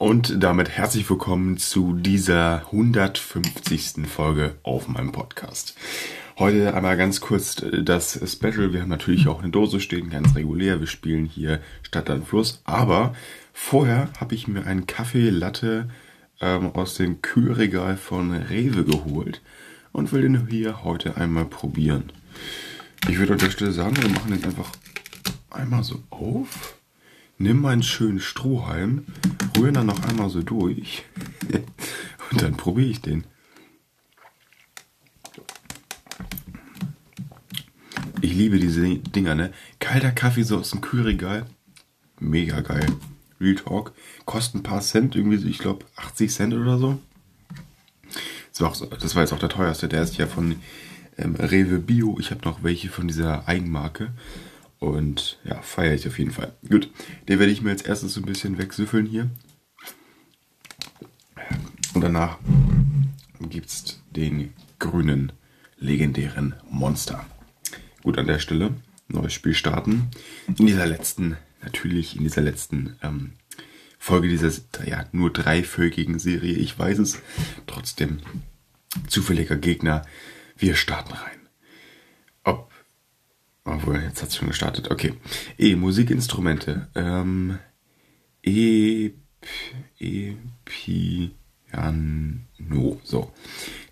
[0.00, 4.06] Und damit herzlich willkommen zu dieser 150.
[4.08, 5.74] Folge auf meinem Podcast.
[6.38, 8.72] Heute einmal ganz kurz das Special.
[8.72, 10.80] Wir haben natürlich auch eine Dose stehen, ganz regulär.
[10.80, 12.62] Wir spielen hier Stadt an Fluss.
[12.64, 13.14] Aber
[13.52, 15.90] vorher habe ich mir einen Kaffee Latte
[16.40, 19.42] ähm, aus dem Kühlregal von Rewe geholt
[19.92, 22.10] und will den hier heute einmal probieren.
[23.06, 24.70] Ich würde an der Stelle sagen, wir machen den einfach
[25.50, 26.79] einmal so auf,
[27.40, 29.06] nimm meinen schönen Strohhalm,
[29.56, 31.04] rühren dann noch einmal so durch
[32.30, 33.24] und dann probiere ich den.
[38.20, 39.52] Ich liebe diese Dinger, ne?
[39.78, 41.46] Kalter Kaffee so aus dem Kühlregal.
[42.18, 42.86] Mega geil.
[43.40, 43.94] Real Talk.
[44.26, 46.98] Kostet ein paar Cent, irgendwie, ich glaube 80 Cent oder so.
[48.50, 49.88] Das war, auch so, das war jetzt auch der teuerste.
[49.88, 50.56] Der ist ja von
[51.16, 52.18] ähm, Rewe Bio.
[52.20, 54.12] Ich habe noch welche von dieser Eigenmarke.
[54.80, 56.54] Und ja, feiere ich auf jeden Fall.
[56.68, 56.90] Gut,
[57.28, 59.30] den werde ich mir als erstes so ein bisschen wegsüffeln hier.
[61.94, 62.38] Und danach
[63.40, 65.32] gibt es den grünen,
[65.78, 67.24] legendären Monster.
[68.02, 68.74] Gut, an der Stelle
[69.12, 70.08] neues Spiel starten.
[70.46, 73.32] In dieser letzten, natürlich in dieser letzten ähm,
[73.98, 74.50] Folge dieser
[74.86, 77.18] ja, nur dreivölkigen Serie, ich weiß es,
[77.66, 78.20] trotzdem
[79.08, 80.06] zufälliger Gegner.
[80.56, 81.39] Wir starten rein.
[83.70, 84.90] Ob, obwohl, jetzt hat es schon gestartet.
[84.90, 85.14] Okay.
[85.58, 86.88] E, Musikinstrumente.
[86.94, 87.58] Ähm,
[88.42, 89.12] e,
[89.98, 92.40] E, Piano.
[93.04, 93.32] So.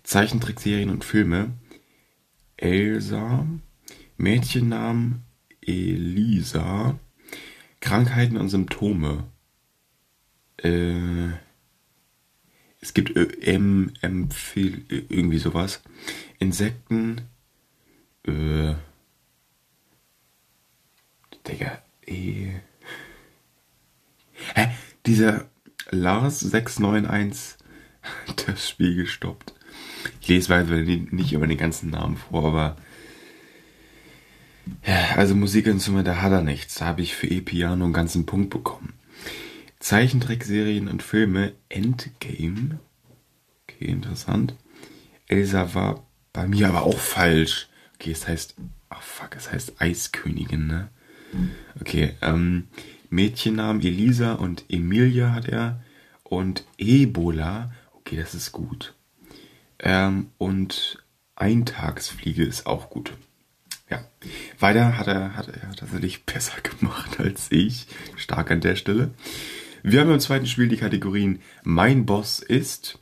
[0.03, 1.53] Zeichentrickserien und Filme.
[2.57, 3.45] Elsa.
[4.17, 5.23] Mädchennamen.
[5.61, 6.99] Elisa.
[7.79, 9.25] Krankheiten und Symptome.
[10.57, 11.29] Äh,
[12.81, 15.81] es gibt M, empfehl, irgendwie sowas.
[16.39, 17.21] Insekten.
[18.25, 18.75] Äh,
[21.49, 22.51] Digga, eh.
[24.55, 24.67] Hä?
[25.05, 25.49] Dieser
[25.89, 27.57] Lars 691
[28.45, 29.53] das Spiel gestoppt.
[30.21, 32.75] Ich lese weiter nicht über den ganzen Namen vor, aber
[34.85, 36.75] ja, also Musikinstrumente hat er nichts.
[36.75, 38.93] Da habe ich für E-Piano einen ganzen Punkt bekommen.
[39.79, 42.79] Zeichentrickserien und Filme Endgame.
[43.63, 44.55] Okay, interessant.
[45.27, 47.67] Elsa war bei mir aber auch falsch.
[47.95, 48.55] Okay, es heißt,
[48.91, 50.89] oh fuck, es heißt Eiskönigin, ne?
[51.79, 52.67] Okay, ähm,
[53.09, 55.81] Mädchennamen Elisa und Emilia hat er
[56.23, 57.71] und Ebola.
[57.93, 58.93] Okay, das ist gut.
[59.79, 61.03] Ähm, und
[61.35, 63.13] Eintagsfliege ist auch gut.
[63.89, 64.03] Ja,
[64.59, 67.87] weiter hat er, hat er tatsächlich besser gemacht als ich.
[68.15, 69.11] Stark an der Stelle.
[69.81, 72.99] Wir haben im zweiten Spiel die Kategorien Mein Boss ist,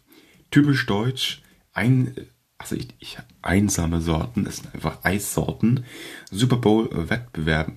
[0.52, 1.42] typisch deutsch,
[1.74, 2.16] ein,
[2.58, 5.86] also ich, ich einsame Sorten, das sind einfach Eissorten,
[6.30, 7.72] Super Bowl Wettbewerb,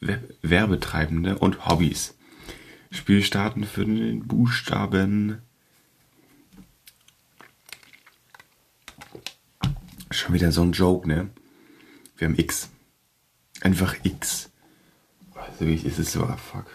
[0.00, 2.14] Werbetreibende und Hobbys.
[2.90, 5.42] Spiel starten für den Buchstaben
[10.12, 11.30] Schon wieder so ein Joke, ne?
[12.16, 12.68] Wir haben X.
[13.60, 14.50] Einfach X.
[15.34, 16.66] Also ist es so, ah, fuck.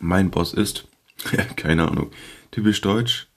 [0.00, 0.88] Mein Boss ist,
[1.56, 2.10] keine Ahnung,
[2.50, 3.28] typisch deutsch,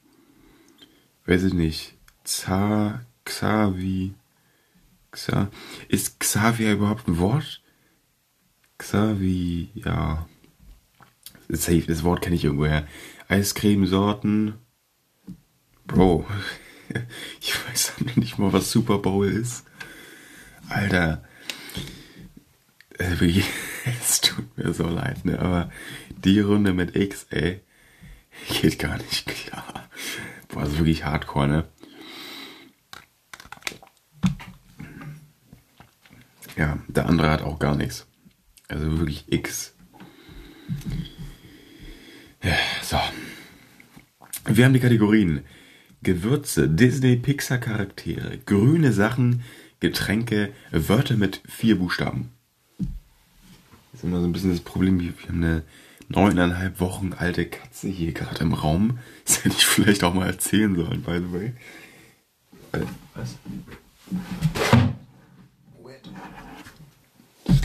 [1.25, 1.93] weiß ich nicht,
[2.25, 4.13] Xa, Xavi,
[5.11, 5.49] Xa,
[5.87, 7.61] ist Xavier überhaupt ein Wort?
[8.77, 10.27] Xavi, ja.
[11.49, 12.87] Safe, das Wort kenne ich irgendwoher.
[13.29, 14.55] Eiscremesorten.
[15.85, 16.27] Bro,
[17.41, 19.65] ich weiß noch nicht mal, was Super Bowl ist.
[20.69, 21.23] Alter.
[22.97, 23.15] Äh,
[24.01, 25.39] es tut mir so leid, ne?
[25.39, 25.71] Aber
[26.09, 27.61] die Runde mit X, ey,
[28.61, 29.89] geht gar nicht klar.
[30.49, 31.67] Boah, das ist wirklich hardcore, ne?
[36.57, 38.07] Ja, der andere hat auch gar nichts.
[38.67, 39.75] Also wirklich X.
[42.81, 42.97] So.
[44.45, 45.41] Wir haben die Kategorien
[46.03, 49.43] Gewürze, Disney, Pixar Charaktere, grüne Sachen,
[49.79, 52.31] Getränke, Wörter mit vier Buchstaben.
[53.91, 55.63] Das ist immer so ein bisschen das Problem, wir haben eine
[56.07, 58.99] neuneinhalb Wochen alte Katze hier gerade im Raum.
[59.25, 61.53] Das hätte ich vielleicht auch mal erzählen sollen, by the way.
[62.71, 63.35] Äh, was?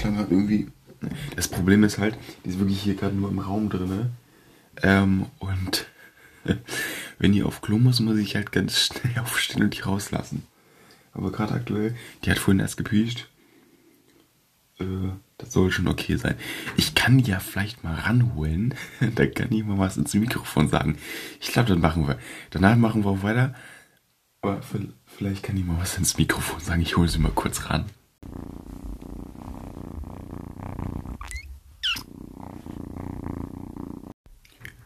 [0.02, 0.66] Das klang halt irgendwie.
[1.37, 4.10] Das Problem ist halt, die ist wirklich hier gerade nur im Raum drin.
[4.82, 5.87] Ähm, und
[7.20, 10.43] wenn die auf Klo muss, muss ich halt ganz schnell aufstehen und die rauslassen.
[11.12, 11.94] Aber gerade aktuell,
[12.25, 13.28] die hat vorhin erst gepiescht.
[14.81, 14.84] Äh,
[15.38, 16.34] das soll schon okay sein.
[16.76, 18.75] Ich kann ja vielleicht mal ranholen.
[19.14, 20.99] da kann ich mal was ins Mikrofon sagen.
[21.40, 22.19] Ich glaube, das machen wir.
[22.50, 23.54] Danach machen wir auch weiter.
[24.40, 24.62] Aber
[25.06, 26.82] vielleicht kann ich mal was ins Mikrofon sagen.
[26.82, 27.84] Ich hole sie mal kurz ran.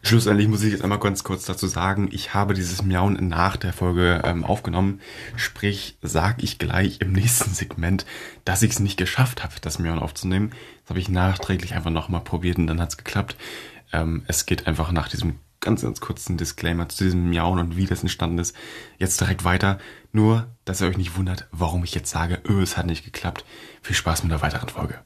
[0.07, 3.73] Schlussendlich muss ich jetzt einmal ganz kurz dazu sagen, ich habe dieses Miauen nach der
[3.73, 5.01] Folge ähm, aufgenommen.
[5.35, 8.05] Sprich, sage ich gleich im nächsten Segment,
[8.45, 10.51] dass ich es nicht geschafft habe, das Miauen aufzunehmen.
[10.83, 13.35] Das habe ich nachträglich einfach nochmal probiert und dann hat es geklappt.
[13.91, 17.85] Ähm, es geht einfach nach diesem ganz, ganz kurzen Disclaimer zu diesem Miauen und wie
[17.85, 18.55] das entstanden ist,
[18.99, 19.77] jetzt direkt weiter.
[20.13, 23.43] Nur, dass ihr euch nicht wundert, warum ich jetzt sage, öh, es hat nicht geklappt.
[23.81, 25.01] Viel Spaß mit der weiteren Folge.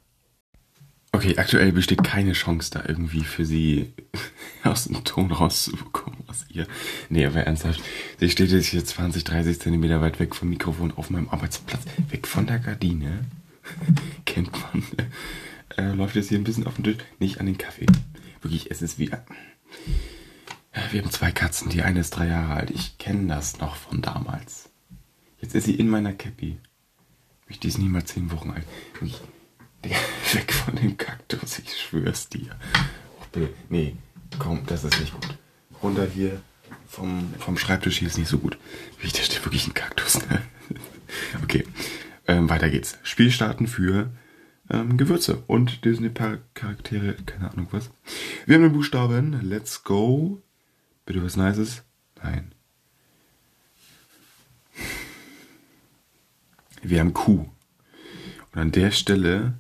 [1.13, 3.94] Okay, aktuell besteht keine Chance da irgendwie für sie
[4.63, 6.68] aus dem Ton rauszubekommen aus ihr.
[7.10, 7.81] Nee, aber ernsthaft.
[8.19, 11.81] Sie steht jetzt hier 20, 30 Zentimeter weit weg vom Mikrofon auf meinem Arbeitsplatz.
[12.10, 13.25] Weg von der Gardine.
[14.25, 14.84] Kennt man.
[15.78, 16.98] Äh, läuft jetzt hier ein bisschen auf den Tisch.
[17.19, 17.88] Nicht an den Kaffee.
[18.42, 19.12] Wirklich, es ist wie...
[20.92, 21.69] Wir haben zwei Katzen.
[21.69, 22.72] Die eine ist drei Jahre alt.
[22.72, 24.69] Ich kenne das noch von damals.
[25.42, 26.58] Jetzt ist sie in meiner Cappy.
[27.62, 28.63] Die ist niemals zehn Wochen alt.
[28.94, 29.19] Wirklich
[30.33, 32.56] Weg von dem Kaktus, ich schwör's dir.
[33.69, 33.95] Nee,
[34.39, 35.38] komm, das ist nicht gut.
[35.81, 36.42] Runter hier
[36.88, 38.57] vom, vom Schreibtisch hier ist nicht so gut.
[39.01, 40.19] Da steht wirklich ein Kaktus.
[40.28, 40.42] Ne?
[41.44, 41.66] okay,
[42.28, 42.98] ähm, weiter geht's.
[43.04, 44.12] Spiel starten für
[44.69, 47.89] ähm, Gewürze und Disney-Charaktere, keine Ahnung was.
[48.45, 49.42] Wir haben den Buchstaben.
[49.42, 50.42] Let's go.
[51.06, 51.84] Bitte was Nices?
[52.22, 52.54] Nein.
[56.81, 57.50] Wir haben Q.
[58.54, 59.54] Und an der Stelle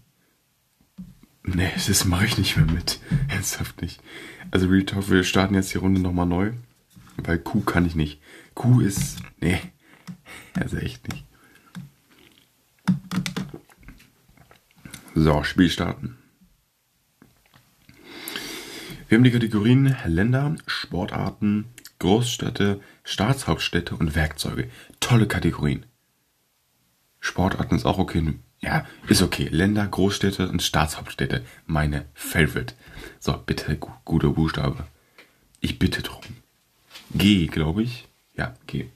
[1.43, 2.99] Nee, das mache ich nicht mehr mit.
[3.27, 4.01] Ernsthaft nicht.
[4.51, 6.53] Also Real Talk, wir starten jetzt die Runde nochmal neu.
[7.17, 8.21] Weil Q kann ich nicht.
[8.55, 9.17] Q ist.
[9.39, 9.59] Nee.
[10.53, 11.25] Also echt nicht.
[15.15, 16.17] So, Spiel starten.
[19.07, 21.65] Wir haben die Kategorien Länder, Sportarten,
[21.99, 24.69] Großstädte, Staatshauptstädte und Werkzeuge.
[24.99, 25.85] Tolle Kategorien.
[27.19, 28.33] Sportarten ist auch okay.
[28.61, 29.47] Ja, ist okay.
[29.49, 31.43] Länder, Großstädte und Staatshauptstädte.
[31.65, 32.75] Meine Favorite.
[33.19, 34.85] So, bitte, gu guter Buchstabe.
[35.59, 36.21] Ich bitte drum.
[37.13, 38.07] G, glaube ich.
[38.35, 38.89] Ja, G.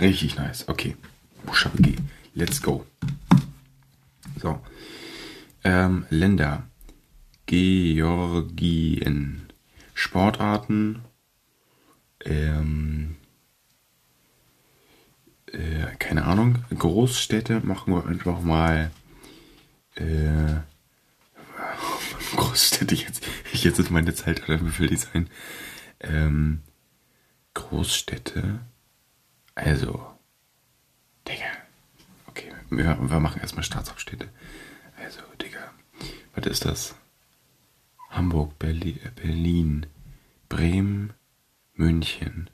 [0.00, 0.68] Richtig nice.
[0.68, 0.96] Okay.
[1.44, 1.96] Buchstabe G.
[2.34, 2.84] Let's go.
[4.40, 4.60] So.
[5.62, 6.64] Ähm, Länder.
[7.46, 9.42] Georgien.
[9.94, 11.00] Sportarten.
[12.24, 13.16] Ähm,
[15.52, 18.90] äh, keine Ahnung, Großstädte machen wir einfach mal.
[19.94, 20.60] Äh,
[22.36, 25.28] Großstädte, jetzt, jetzt ist meine Zeit, oder wie viel die sein?
[26.00, 26.62] Ähm,
[27.54, 28.60] Großstädte,
[29.54, 30.06] also,
[31.26, 31.46] Digga,
[32.26, 34.28] okay, wir, wir machen erstmal Staatshauptstädte.
[35.02, 35.72] Also, Digga,
[36.34, 36.94] was ist das?
[38.10, 39.86] Hamburg, Berlin, Berlin
[40.48, 41.12] Bremen,
[41.74, 42.50] München,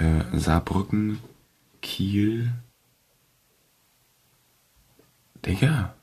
[0.00, 1.20] äh, Saarbrücken,
[1.86, 2.52] Kiel.
[5.44, 5.94] Digga.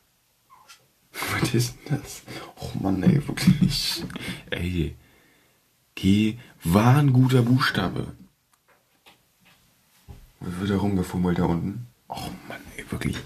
[1.12, 2.24] Was ist denn das?
[2.56, 4.04] Och Mann, ey, wirklich.
[4.50, 4.96] Ey.
[5.96, 8.16] G war ein guter Buchstabe.
[10.40, 11.88] Wie wird er rumgefummelt da unten?
[12.08, 13.18] Och Mann, ey, wirklich.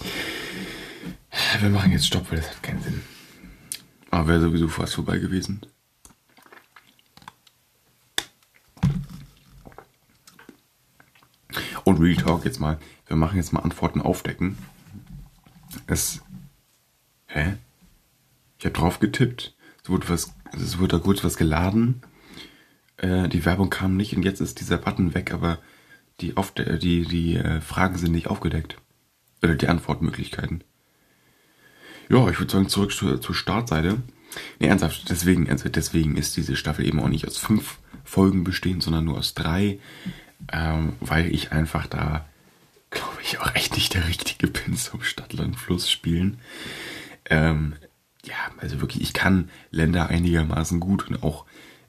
[1.60, 3.02] Wir machen jetzt Stopp, weil das hat keinen Sinn.
[4.10, 5.62] Aber wäre sowieso fast vorbei gewesen.
[11.88, 12.80] Und Real Talk jetzt mal.
[13.06, 14.58] Wir machen jetzt mal Antworten aufdecken.
[15.86, 16.22] Es.
[17.28, 17.54] Hä?
[18.60, 19.56] Ich habe drauf getippt.
[19.82, 22.02] Es wurde, was, es wurde da kurz was geladen.
[22.98, 25.60] Äh, die Werbung kam nicht und jetzt ist dieser Button weg, aber
[26.20, 28.82] die, auf der, die, die äh, Fragen sind nicht aufgedeckt.
[29.42, 30.66] Oder die Antwortmöglichkeiten.
[32.10, 34.02] Ja, ich würde sagen, zurück zur, zur Startseite.
[34.60, 38.84] Nee, ernsthaft, deswegen, also deswegen ist diese Staffel eben auch nicht aus fünf Folgen bestehend,
[38.84, 39.80] sondern nur aus drei
[40.52, 42.26] ähm, weil ich einfach da,
[42.90, 46.40] glaube ich, auch echt nicht der Richtige bin zum Stadtlandfluss spielen.
[47.26, 47.76] Ähm,
[48.24, 51.46] ja, also wirklich, ich kann Länder einigermaßen gut und auch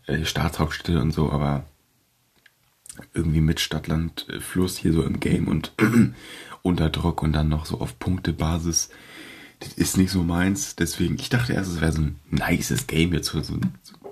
[0.07, 1.65] äh, Staatshauptstädte und so, aber
[3.15, 5.73] irgendwie mit Stadtlandfluss hier so im Game und
[6.63, 8.91] unter Druck und dann noch so auf Punktebasis,
[9.61, 10.77] das ist nicht so meins.
[10.77, 13.59] Deswegen, ich dachte erst, es wäre so ein nices Game jetzt so, so,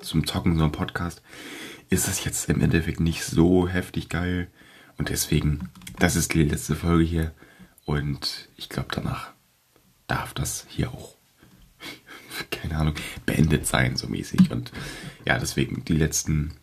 [0.01, 1.23] zum Zocken, so ein Podcast
[1.89, 4.49] ist es jetzt im Endeffekt nicht so heftig geil.
[4.99, 7.33] Und deswegen, das ist die letzte Folge hier.
[7.85, 9.33] Und ich glaube, danach
[10.07, 11.17] darf das hier auch,
[12.51, 14.51] keine Ahnung, beendet sein, so mäßig.
[14.51, 14.73] Und
[15.25, 16.55] ja, deswegen die letzten,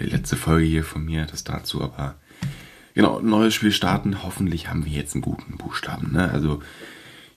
[0.00, 1.82] die letzte Folge hier von mir, das dazu.
[1.82, 2.16] Aber
[2.94, 4.22] genau, neues Spiel starten.
[4.22, 6.12] Hoffentlich haben wir jetzt einen guten Buchstaben.
[6.12, 6.30] Ne?
[6.30, 6.62] Also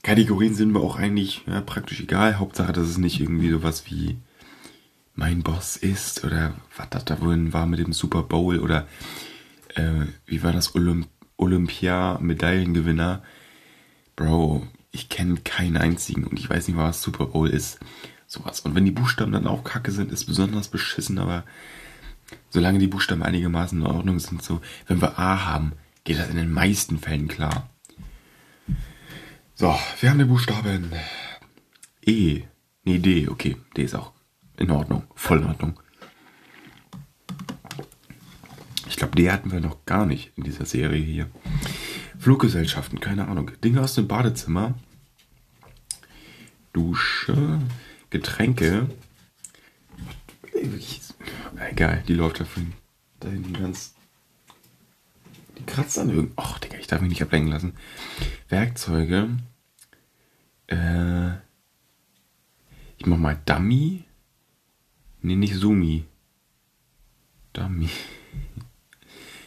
[0.04, 2.40] Kategorien sind mir auch eigentlich ja, praktisch egal.
[2.40, 4.18] Hauptsache, dass es nicht irgendwie sowas wie
[5.15, 8.88] mein Boss ist oder was das da wohl war mit dem Super Bowl oder
[9.75, 11.08] äh, wie war das Olymp
[11.41, 13.24] Olympia-Medaillengewinner.
[14.15, 17.80] Bro, ich kenne keinen einzigen und ich weiß nicht, was Super Bowl ist.
[18.27, 18.62] Sowas.
[18.62, 21.44] Und wenn die Buchstaben dann auch kacke sind, ist besonders beschissen, aber
[22.50, 26.38] solange die Buchstaben einigermaßen in Ordnung sind, so, wenn wir A haben, geht das in
[26.38, 27.70] den meisten Fällen klar.
[29.56, 30.91] So, wir haben den Buchstaben
[32.06, 32.44] E.
[32.84, 33.58] Nee, D, okay.
[33.75, 34.13] D ist auch
[34.62, 35.03] in Ordnung.
[35.15, 35.80] Voll in Ordnung.
[38.88, 41.30] Ich glaube, D hatten wir noch gar nicht in dieser Serie hier.
[42.20, 43.51] Fluggesellschaften, keine Ahnung.
[43.63, 44.75] Dinge aus dem Badezimmer.
[46.74, 47.60] Dusche,
[48.12, 48.89] Getränke.
[51.70, 52.46] Egal, die läuft da
[53.20, 53.96] da hinten ganz.
[55.58, 56.38] Die kratzt an irgend.
[56.38, 57.74] Och, Digga, ich darf mich nicht ablenken lassen.
[58.50, 59.30] Werkzeuge.
[60.68, 61.32] Äh.
[62.98, 64.06] Ich mach mal Dummy.
[65.22, 66.06] Nee, nicht Sumi.
[67.54, 67.90] Dummy.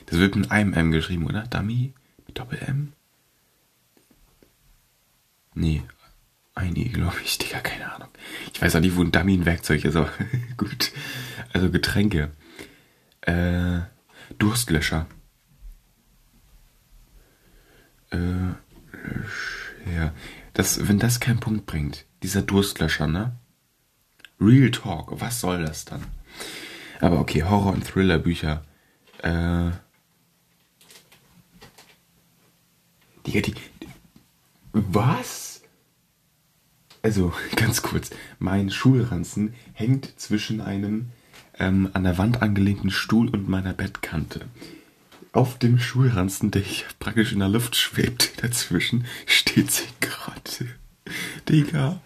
[0.07, 1.43] Das wird mit einem M geschrieben, oder?
[1.43, 1.95] Dummy?
[2.27, 2.93] Mit Doppel-M?
[5.55, 5.83] Nee,
[6.55, 7.39] ein E, glaube ich.
[7.39, 8.09] Digga, keine Ahnung.
[8.53, 10.11] Ich weiß auch nicht, wo ein Dummy ein Werkzeug ist, aber
[10.57, 10.93] gut.
[11.53, 12.31] Also Getränke.
[13.23, 13.81] Äh,
[14.39, 15.07] Durstlöscher.
[18.11, 18.19] Äh,
[19.97, 20.13] ja.
[20.53, 23.37] Das, wenn das keinen Punkt bringt, dieser Durstlöscher, ne?
[24.41, 26.05] Real Talk, was soll das dann?
[27.01, 28.63] Aber okay, Horror- und Thriller-Bücher.
[29.23, 29.71] Äh.
[33.27, 33.55] Digga, die.
[34.73, 35.63] Was?
[37.03, 38.11] Also, ganz kurz.
[38.39, 41.11] Mein Schulranzen hängt zwischen einem
[41.59, 44.47] ähm, an der Wand angelehnten Stuhl und meiner Bettkante.
[45.33, 50.69] Auf dem Schulranzen, der ich praktisch in der Luft schwebt, dazwischen steht sie gerade.
[51.49, 52.01] Digga.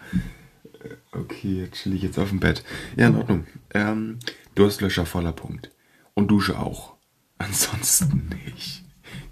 [1.11, 2.63] Okay, jetzt chill ich jetzt auf dem Bett.
[2.95, 3.47] Ja, in Ordnung.
[3.73, 4.19] Ähm,
[4.55, 5.71] Durstlöscher voller Punkt.
[6.13, 6.95] Und Dusche auch.
[7.37, 8.83] Ansonsten nicht.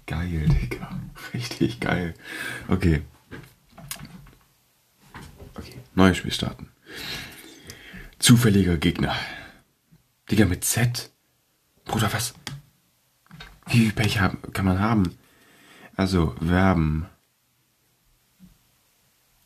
[0.06, 1.00] Geil, Digga.
[1.34, 2.14] Richtig geil.
[2.68, 3.02] Okay.
[5.54, 6.70] Okay, neues Spiel starten.
[8.18, 9.14] Zufälliger Gegner.
[10.30, 11.10] Digga, mit Z?
[11.84, 12.34] Bruder, was?
[13.66, 15.16] Wie viel Pech haben, kann man haben?
[15.94, 17.06] Also, Verben.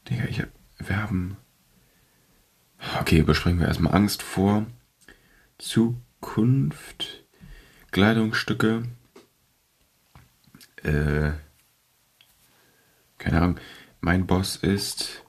[0.09, 1.37] Digga, ich hab Verben.
[3.01, 4.67] Okay, besprechen wir erstmal Angst vor
[5.59, 7.25] Zukunft,
[7.93, 8.83] Kleidungsstücke,
[10.83, 11.33] äh,
[13.19, 13.61] keine Ahnung,
[14.01, 15.23] mein Boss ist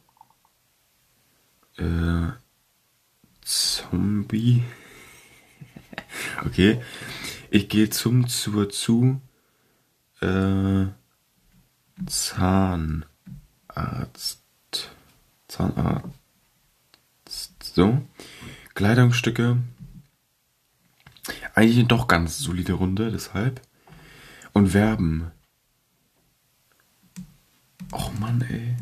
[1.77, 2.31] äh,
[3.41, 4.63] Zombie.
[6.45, 6.81] okay,
[7.51, 9.21] ich gehe zum, zur, zu,
[10.21, 10.87] äh,
[12.07, 13.05] Zahnarzt.
[15.47, 16.22] Zahnarzt.
[17.73, 18.01] So.
[18.75, 19.57] Kleidungsstücke.
[21.55, 23.61] Eigentlich eine doch ganz solide Runde, deshalb.
[24.53, 25.31] Und Verben.
[27.91, 28.75] Och Mann, ey.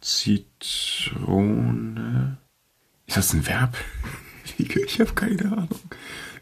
[0.00, 1.18] Zitrone.
[3.06, 3.76] Ist das ein Verb?
[4.58, 5.80] ich habe keine Ahnung.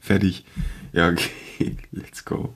[0.03, 0.45] Fertig.
[0.93, 1.79] Ja, okay.
[1.91, 2.55] Let's go.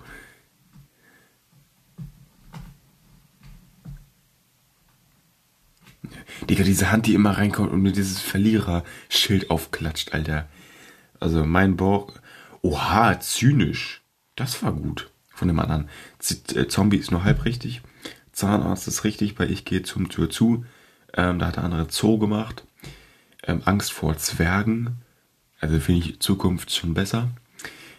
[6.48, 10.48] Digga, diese Hand, die immer reinkommt und mir dieses Verlierer-Schild aufklatscht, Alter.
[11.20, 12.12] Also mein Bauch.
[12.62, 14.02] Oha, zynisch.
[14.36, 15.88] Das war gut von dem anderen.
[16.18, 17.82] Z äh, Zombie ist nur halb richtig.
[18.32, 20.64] Zahnarzt ist richtig, weil ich gehe zum Tür zu.
[21.14, 22.64] Ähm, da hat der andere Zoo gemacht.
[23.46, 24.98] Ähm, Angst vor Zwergen.
[25.60, 27.30] Also finde ich Zukunft schon besser.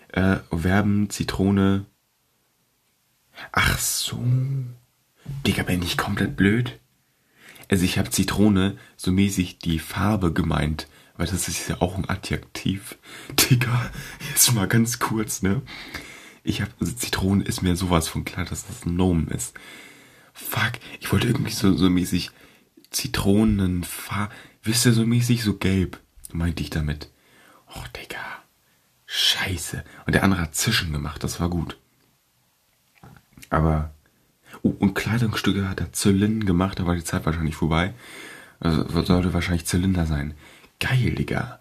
[0.10, 1.86] Äh, Verben, Zitrone.
[3.52, 4.24] Ach so.
[5.46, 6.80] Digga, bin ich komplett blöd?
[7.70, 12.10] Also ich habe Zitrone so mäßig die Farbe gemeint, weil das ist ja auch ein
[12.10, 12.98] Adjektiv.
[13.50, 13.92] Digga,
[14.30, 15.62] jetzt mal ganz kurz, ne?
[16.44, 19.56] Ich habe also Zitrone ist mir sowas von klar, dass das ein Nomen ist.
[20.34, 22.32] Fuck, ich wollte irgendwie so so mäßig
[22.92, 26.00] Zitronenfarbe, wisst ihr so mäßig so gelb,
[26.32, 27.10] meinte ich damit.
[27.68, 28.20] Och, Digga.
[29.08, 29.84] Scheiße.
[30.06, 31.78] Und der andere hat Zischen gemacht, das war gut.
[33.50, 33.95] Aber
[34.66, 37.94] Oh, und Kleidungsstücke hat er Zylinder gemacht, da war die Zeit wahrscheinlich vorbei.
[38.60, 40.34] Also sollte wahrscheinlich Zylinder sein.
[40.80, 41.60] Geil, Digga.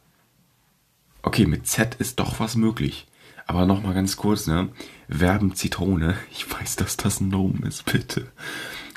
[1.20, 3.06] Okay, mit Z ist doch was möglich.
[3.46, 4.70] Aber nochmal ganz kurz, ne?
[5.06, 6.16] Verben Zitrone.
[6.32, 8.32] Ich weiß, dass das ein Nomen ist, bitte.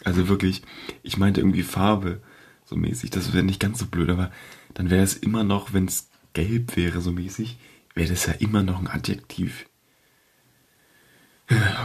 [0.05, 0.61] Also wirklich,
[1.03, 2.21] ich meinte irgendwie Farbe,
[2.63, 3.09] so mäßig.
[3.09, 4.31] Das wäre nicht ganz so blöd, aber
[4.73, 7.57] dann wäre es immer noch, wenn es gelb wäre, so mäßig,
[7.93, 9.65] wäre das ja immer noch ein Adjektiv.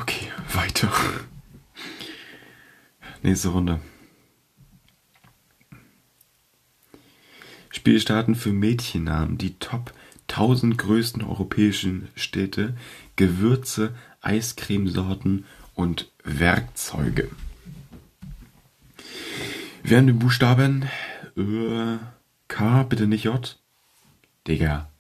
[0.01, 0.89] Okay, weiter.
[3.23, 3.81] Nächste Runde.
[7.71, 9.39] Spielstarten für Mädchennamen.
[9.39, 9.93] Die Top
[10.29, 12.77] 1000 größten europäischen Städte.
[13.15, 17.31] Gewürze, Eiscremesorten und Werkzeuge.
[19.85, 20.89] Wir haben den Buchstaben
[21.37, 21.99] Ö,
[22.49, 23.59] K, bitte nicht J.
[24.49, 24.91] Digga.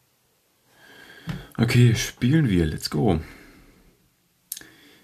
[1.57, 2.67] Okay, spielen wir.
[2.67, 3.21] Let's go.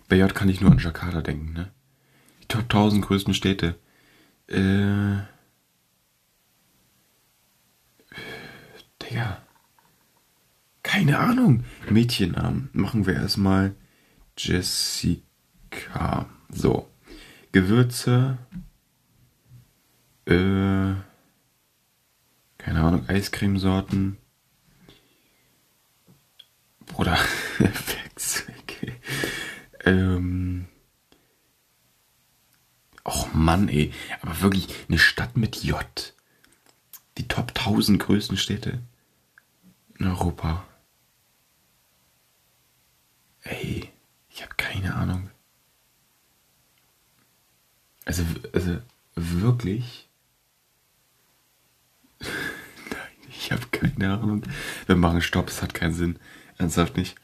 [0.09, 1.73] Bei J kann ich nur an Jakarta denken, ne?
[2.49, 3.79] Top 1000 größten Städte.
[4.49, 5.19] Äh.
[9.03, 9.43] Digga.
[10.83, 11.65] Keine Ahnung.
[11.91, 12.71] Mädchennamen.
[12.73, 13.75] Machen wir erstmal
[14.39, 16.27] Jessica.
[16.49, 16.89] So.
[17.53, 18.39] Gewürze.
[20.25, 20.95] Äh.
[22.57, 23.07] Keine Ahnung.
[23.09, 24.17] Eiscremesorten.
[26.87, 27.19] Bruder.
[27.59, 28.97] Werkzeuge.
[29.85, 30.67] ähm.
[33.09, 33.91] Och Mann, ey.
[34.21, 35.83] Aber wirklich eine Stadt mit J.
[37.17, 38.83] Die Top 1000 größten Städte
[39.99, 40.63] in Europa.
[43.45, 43.91] Ey,
[44.29, 45.31] ich habe keine Ahnung.
[48.05, 48.77] Also, also
[49.15, 50.07] wirklich?
[52.21, 52.29] Nein,
[53.31, 54.43] ich habe keine Ahnung.
[54.85, 56.19] Wir machen Stopp, es hat keinen Sinn.
[56.59, 57.17] Ernsthaft nicht.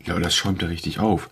[0.00, 1.30] Ja, das schäumt ja richtig auf.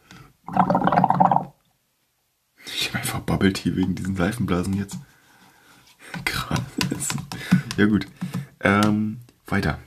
[3.46, 4.98] Bubble Tea wegen diesen Seifenblasen jetzt.
[6.24, 6.60] Krass.
[7.76, 8.06] Ja gut.
[8.60, 9.78] Ähm, weiter.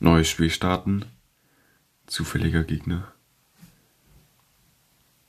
[0.00, 1.04] Neues Spiel starten.
[2.06, 3.12] Zufälliger Gegner.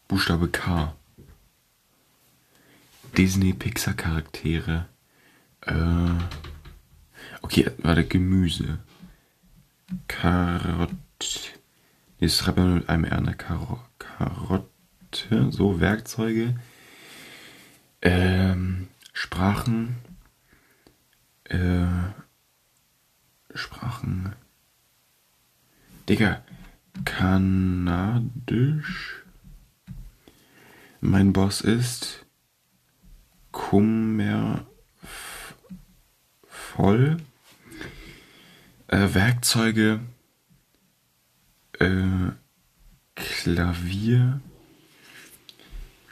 [0.07, 0.95] Buchstabe K.
[3.15, 4.87] Disney Pixar Charaktere.
[5.61, 6.09] Äh,
[7.43, 8.79] okay, warte, Gemüse.
[10.07, 10.91] Karott.
[12.19, 13.35] Nee, das schreibt man mit einem R, ne?
[13.35, 13.79] Karo
[15.13, 15.51] Karotte.
[15.51, 16.55] So, Werkzeuge.
[18.01, 19.97] Ähm, Sprachen.
[21.45, 21.85] Äh,
[23.53, 24.33] Sprachen.
[26.09, 26.43] Digga,
[27.05, 27.93] kanadisch.
[30.99, 32.25] Mein Boss ist
[33.51, 34.65] kummervoll.
[38.87, 39.99] Äh, Werkzeuge.
[41.79, 42.31] Äh,
[43.15, 44.41] Klavier.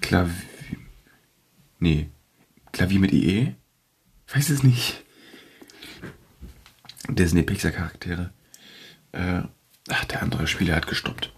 [0.02, 0.36] Klavier.
[1.80, 2.10] Nee.
[2.72, 3.56] Klavier mit IE?
[4.34, 5.04] Weiß es nicht.
[7.08, 8.34] Disney Pixar Charaktere.
[9.12, 9.42] Äh,
[9.90, 11.34] Ach, der andere Spieler hat gestoppt.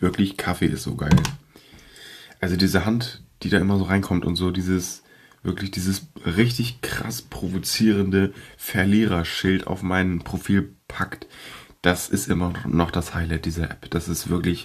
[0.00, 1.10] Wirklich, Kaffee ist so geil.
[2.48, 5.02] Also diese Hand, die da immer so reinkommt und so dieses,
[5.42, 11.26] wirklich dieses richtig krass provozierende Verliererschild auf mein Profil packt,
[11.82, 13.90] das ist immer noch das Highlight dieser App.
[13.90, 14.64] Das ist wirklich,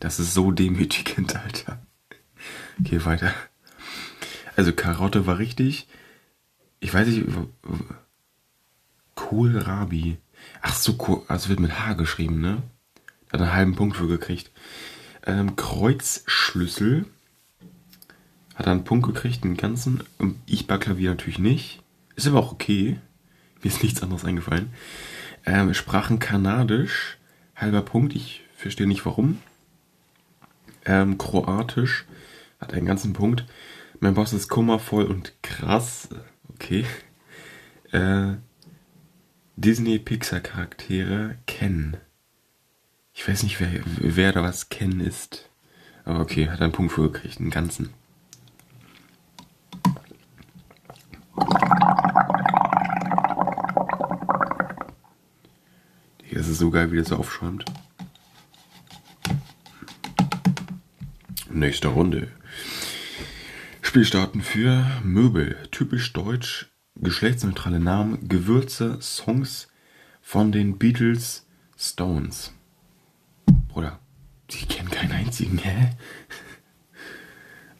[0.00, 1.82] das ist so demütigend, Alter.
[2.80, 3.34] Geh weiter.
[4.56, 5.86] Also Karotte war richtig.
[6.80, 7.26] Ich weiß nicht,
[9.14, 10.16] Kohlrabi.
[10.62, 12.62] Ach so, also wird mit H geschrieben, ne?
[13.30, 14.50] Hat einen halben Punkt für gekriegt.
[15.26, 17.04] Ähm, Kreuzschlüssel.
[18.58, 20.02] Hat er einen Punkt gekriegt, einen ganzen.
[20.44, 21.80] Ich Klavier natürlich nicht.
[22.16, 22.98] Ist aber auch okay.
[23.62, 24.70] Mir ist nichts anderes eingefallen.
[25.46, 27.18] Ähm, sprachen Kanadisch,
[27.54, 29.38] halber Punkt, ich verstehe nicht warum.
[30.84, 32.04] Ähm, Kroatisch
[32.60, 33.44] hat einen ganzen Punkt.
[34.00, 36.08] Mein Boss ist kummervoll und krass.
[36.48, 36.84] Okay.
[37.92, 38.32] Äh,
[39.54, 41.96] Disney Pixar Charaktere kennen.
[43.14, 45.48] Ich weiß nicht, wer, wer da was kennen ist.
[46.04, 47.90] Aber okay, hat einen Punkt für gekriegt, einen ganzen.
[56.48, 57.66] Das ist so geil, wie das aufschäumt.
[61.50, 62.28] Nächste Runde.
[63.82, 65.56] Spielstarten für Möbel.
[65.72, 66.72] Typisch deutsch.
[66.94, 68.30] Geschlechtsneutrale Namen.
[68.30, 68.96] Gewürze.
[69.02, 69.68] Songs
[70.22, 71.46] von den Beatles.
[71.76, 72.54] Stones.
[73.68, 73.98] Bruder,
[74.50, 75.90] die kennen keinen einzigen, hä?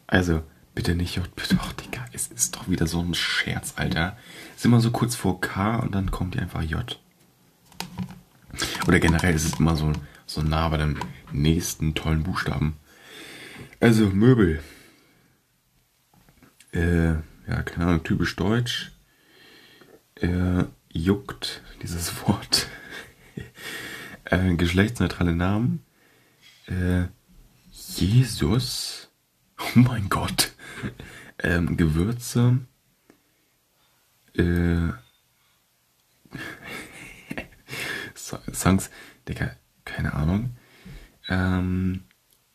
[0.05, 0.43] Also,
[0.79, 1.59] bitte nicht J, bitte.
[1.61, 4.15] Oh, Digga, es ist doch wieder so ein Scherz, Alter.
[4.55, 6.97] Ist immer so kurz vor K und dann kommt die einfach J.
[8.87, 9.91] Oder generell ist es immer so,
[10.25, 10.97] so nah bei dem
[11.33, 12.77] nächsten tollen Buchstaben.
[13.81, 14.63] Also Möbel.
[16.71, 17.15] Äh,
[17.49, 18.93] ja, keine Ahnung, typisch deutsch.
[20.15, 20.63] Äh,
[20.93, 22.67] juckt dieses Wort.
[24.23, 25.83] äh, geschlechtsneutrale Namen.
[26.67, 27.07] Äh,
[27.73, 29.09] Jesus.
[29.59, 30.53] Oh mein Gott.
[31.39, 32.59] ähm, Gewürze.
[34.35, 34.89] Äh,
[38.15, 38.89] Songs,
[39.27, 39.51] Digga,
[39.85, 40.55] keine Ahnung.
[41.27, 42.03] Ähm,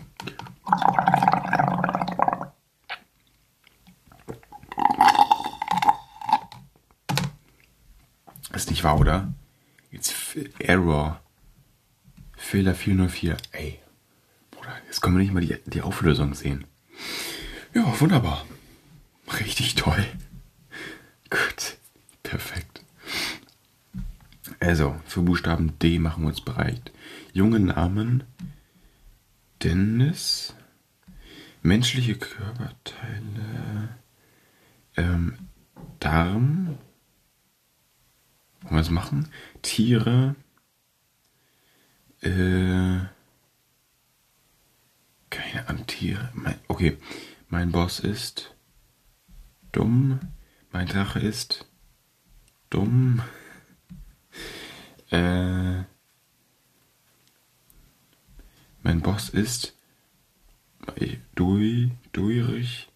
[8.54, 9.34] Ist nicht wahr, oder?
[9.90, 10.14] Jetzt
[10.60, 11.20] Error.
[12.38, 13.38] Fehler 404.
[13.52, 13.80] Ey.
[14.52, 16.66] Bruder, jetzt können wir nicht mal die, die Auflösung sehen.
[17.74, 18.46] Ja, wunderbar.
[19.40, 20.06] Richtig toll.
[21.32, 21.78] Gut.
[22.22, 22.84] Perfekt.
[24.60, 26.92] Also, für Buchstaben D machen wir uns bereit.
[27.34, 28.24] Junge Namen.
[29.64, 30.54] Dennis.
[31.62, 33.98] Menschliche Körperteile.
[34.98, 35.38] Ähm,
[36.00, 36.78] Darm.
[38.70, 39.30] Es machen?
[39.62, 40.36] Tiere.
[42.22, 43.00] Äh,
[45.30, 46.30] keine Ahnung, Tiere.
[46.34, 46.98] Mein, okay.
[47.48, 48.56] Mein Boss ist
[49.72, 50.20] dumm.
[50.72, 51.68] Mein Drache ist
[52.70, 53.22] dumm.
[55.12, 55.84] Äh,
[58.84, 59.74] mein Boss ist
[61.36, 62.90] dui, duirig,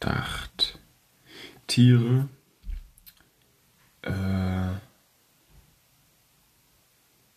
[0.00, 0.78] dacht,
[1.66, 2.28] Tiere,
[4.02, 4.78] äh,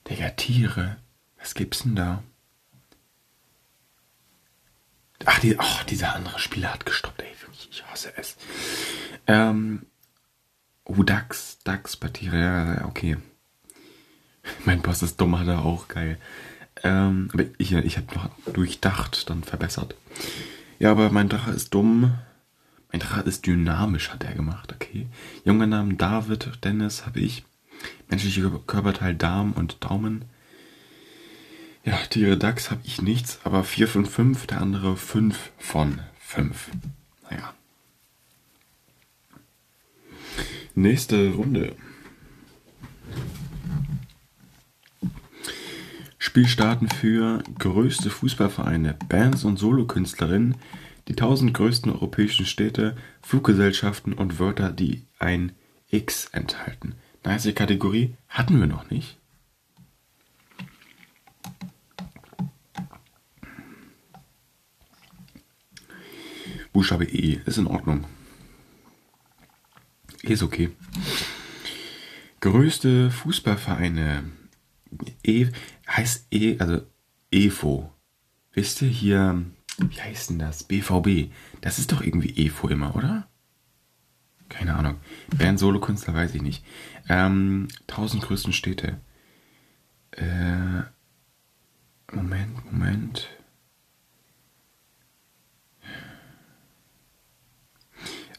[0.07, 0.97] Digga, Tiere.
[1.37, 2.23] Was gibt's denn da?
[5.25, 7.33] Ach, die, oh, dieser andere Spieler hat gestoppt, ey,
[7.71, 8.37] ich hasse es.
[9.27, 9.85] Ähm,
[10.85, 13.17] oh, Dachs, Dachs bei Tiere, ja, okay.
[14.65, 16.19] Mein Boss ist dumm, hat er auch, geil.
[16.83, 19.95] Ähm, aber ich, ich habe noch durchdacht, dann verbessert.
[20.79, 22.13] Ja, aber mein Drache ist dumm.
[22.91, 25.07] Mein Drache ist dynamisch, hat er gemacht, okay.
[25.45, 27.43] Junger Namen David, Dennis habe ich.
[28.09, 30.25] Menschliche Körperteil Darm und Daumen.
[31.85, 36.71] Ja, Tiere Dachs habe ich nichts, aber 4 von 5, der andere 5 von 5.
[37.29, 37.53] Naja.
[40.75, 41.75] Nächste Runde.
[46.29, 50.57] Spiel starten für größte Fußballvereine, Bands und Solokünstlerinnen,
[51.07, 55.53] die 1000 größten europäischen Städte, Fluggesellschaften und Wörter, die ein
[55.89, 56.93] X enthalten.
[57.25, 59.17] Nice Kategorie hatten wir noch nicht.
[66.71, 68.05] Buchstabe E ist in Ordnung.
[70.21, 70.69] E ist okay.
[72.39, 74.25] Größte Fußballvereine.
[75.23, 75.47] E
[75.89, 76.81] heißt E, also
[77.31, 77.91] EFO.
[78.53, 79.45] Wisst ihr hier,
[79.77, 80.63] wie heißt denn das?
[80.63, 81.31] BVB.
[81.61, 83.27] Das ist doch irgendwie EFO immer, oder?
[84.49, 84.97] Keine Ahnung.
[85.37, 86.65] Band Solokünstler weiß ich nicht.
[87.07, 88.99] Ähm, 1000 größten Städte.
[90.11, 90.81] Äh,
[92.11, 93.29] Moment, Moment.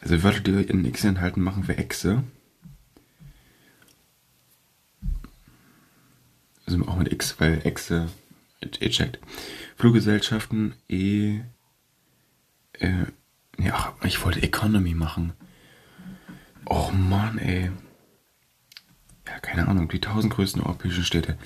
[0.01, 2.25] Also Wörter, die in X enthalten, machen wir Exe.
[6.70, 8.09] Also auch mit X, weil Exe
[8.61, 9.18] eject.
[9.76, 11.40] Fluggesellschaften, E.
[12.74, 13.06] Äh,
[13.59, 15.33] ja, ich wollte Economy machen.
[16.66, 17.72] Oh Mann, ey.
[19.26, 21.37] Ja, keine Ahnung, die tausend größten europäischen Städte.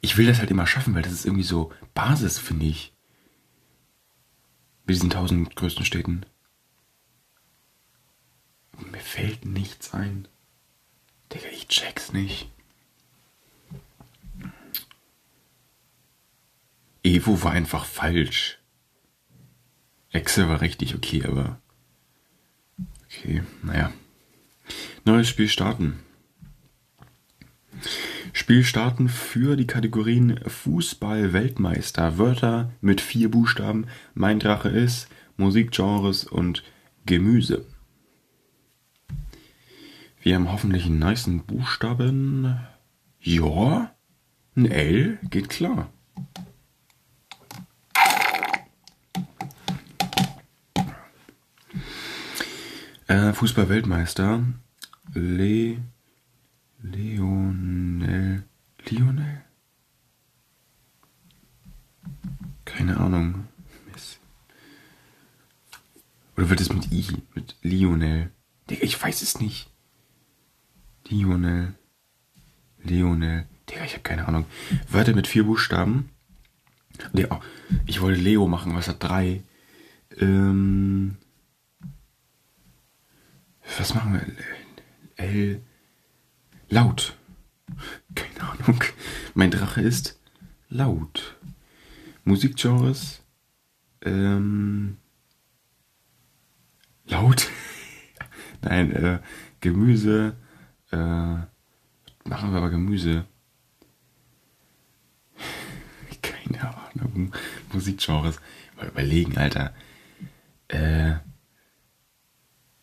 [0.00, 2.92] Ich will das halt immer schaffen, weil das ist irgendwie so Basis, finde ich.
[4.84, 6.26] Mit diesen tausend größten Städten.
[8.90, 10.26] Mir fällt nichts ein.
[11.32, 12.51] Digga, ich check's nicht.
[17.02, 18.58] Evo war einfach falsch.
[20.10, 21.60] Excel war richtig okay, aber.
[23.06, 23.92] Okay, naja.
[25.04, 25.98] Neues Spiel starten.
[28.32, 32.18] Spiel starten für die Kategorien Fußball-Weltmeister.
[32.18, 33.86] Wörter mit vier Buchstaben.
[34.14, 36.62] Mein Drache ist Musikgenres und
[37.04, 37.66] Gemüse.
[40.22, 42.60] Wir haben hoffentlich einen niceen Buchstaben.
[43.20, 43.94] Ja,
[44.56, 45.90] ein L geht klar.
[53.12, 54.42] Äh, Fußball-Weltmeister.
[55.12, 55.76] Le.
[56.80, 58.44] Leonel.
[58.88, 59.42] Lionel?
[62.64, 63.48] Keine Ahnung.
[66.38, 67.06] Oder wird es mit I?
[67.34, 68.30] Mit Lionel?
[68.70, 69.68] Digga, ich weiß es nicht.
[71.06, 71.74] Lionel.
[72.82, 73.44] Leonel.
[73.68, 74.46] Digga, ich habe keine Ahnung.
[74.88, 76.08] Wörter mit vier Buchstaben.
[77.12, 77.42] Leo.
[77.84, 79.42] Ich wollte Leo machen, was hat drei?
[80.16, 81.18] Ähm.
[83.78, 84.26] Was machen wir?
[85.24, 85.62] L.
[86.68, 87.16] Laut.
[88.14, 88.82] Keine Ahnung.
[89.34, 90.20] Mein Drache ist
[90.68, 91.36] laut.
[92.24, 93.22] Musikgenres.
[94.02, 94.98] Ähm.
[97.06, 97.48] Laut.
[98.62, 99.20] Nein, äh,
[99.60, 100.36] Gemüse.
[100.90, 103.24] Äh, machen wir aber Gemüse.
[106.22, 107.32] Keine Ahnung.
[107.72, 108.38] Musikgenres.
[108.76, 109.74] Mal überlegen, Alter.
[110.68, 111.14] Äh.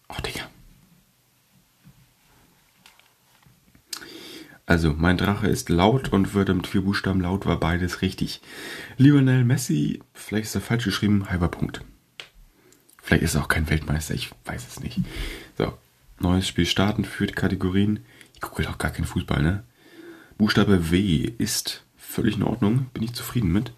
[0.10, 0.50] Oh, Digga.
[4.70, 8.40] Also, mein Drache ist laut und würde mit vier Buchstaben laut, war beides richtig.
[8.98, 11.84] Lionel Messi, vielleicht ist er falsch geschrieben, halber Punkt.
[13.02, 15.00] Vielleicht ist er auch kein Weltmeister, ich weiß es nicht.
[15.58, 15.74] So,
[16.20, 18.02] neues Spiel starten die Kategorien.
[18.36, 19.64] Ich gucke doch gar keinen Fußball, ne?
[20.38, 23.74] Buchstabe W ist völlig in Ordnung, bin ich zufrieden mit.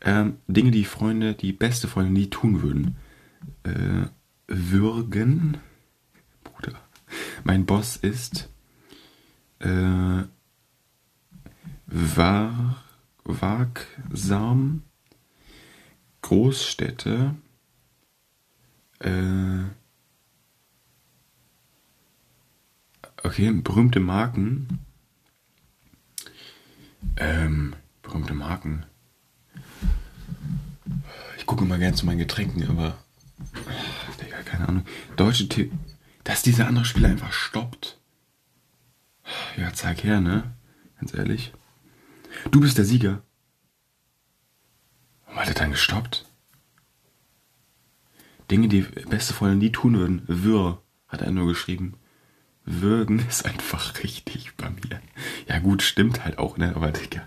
[0.00, 2.96] Ähm, Dinge, die Freunde, die beste Freunde nie tun würden.
[3.64, 4.06] Äh,
[4.46, 5.56] würgen.
[6.44, 6.78] Bruder.
[7.42, 8.48] Mein Boss ist
[9.60, 10.24] äh,
[11.86, 12.82] war,
[13.24, 14.82] wagsam,
[16.22, 17.34] Großstädte,
[19.00, 19.64] äh,
[23.22, 24.80] okay, berühmte Marken,
[27.16, 28.84] ähm, berühmte Marken.
[31.38, 32.98] Ich gucke mal gern zu meinen Getränken, aber,
[34.20, 34.86] Digga, keine Ahnung.
[35.16, 35.70] Deutsche, T
[36.24, 37.99] dass dieser andere Spieler einfach stoppt.
[39.56, 40.54] Ja, zeig her, ne?
[40.98, 41.52] Ganz ehrlich.
[42.50, 43.22] Du bist der Sieger.
[45.24, 46.26] Warum hat er dann gestoppt?
[48.50, 50.22] Dinge, die beste Freunde nie tun würden.
[50.26, 51.94] Wür, hat er nur geschrieben.
[52.64, 55.00] Würgen ist einfach richtig bei mir.
[55.48, 56.74] Ja gut, stimmt halt auch, ne?
[56.74, 57.26] Aber Digga.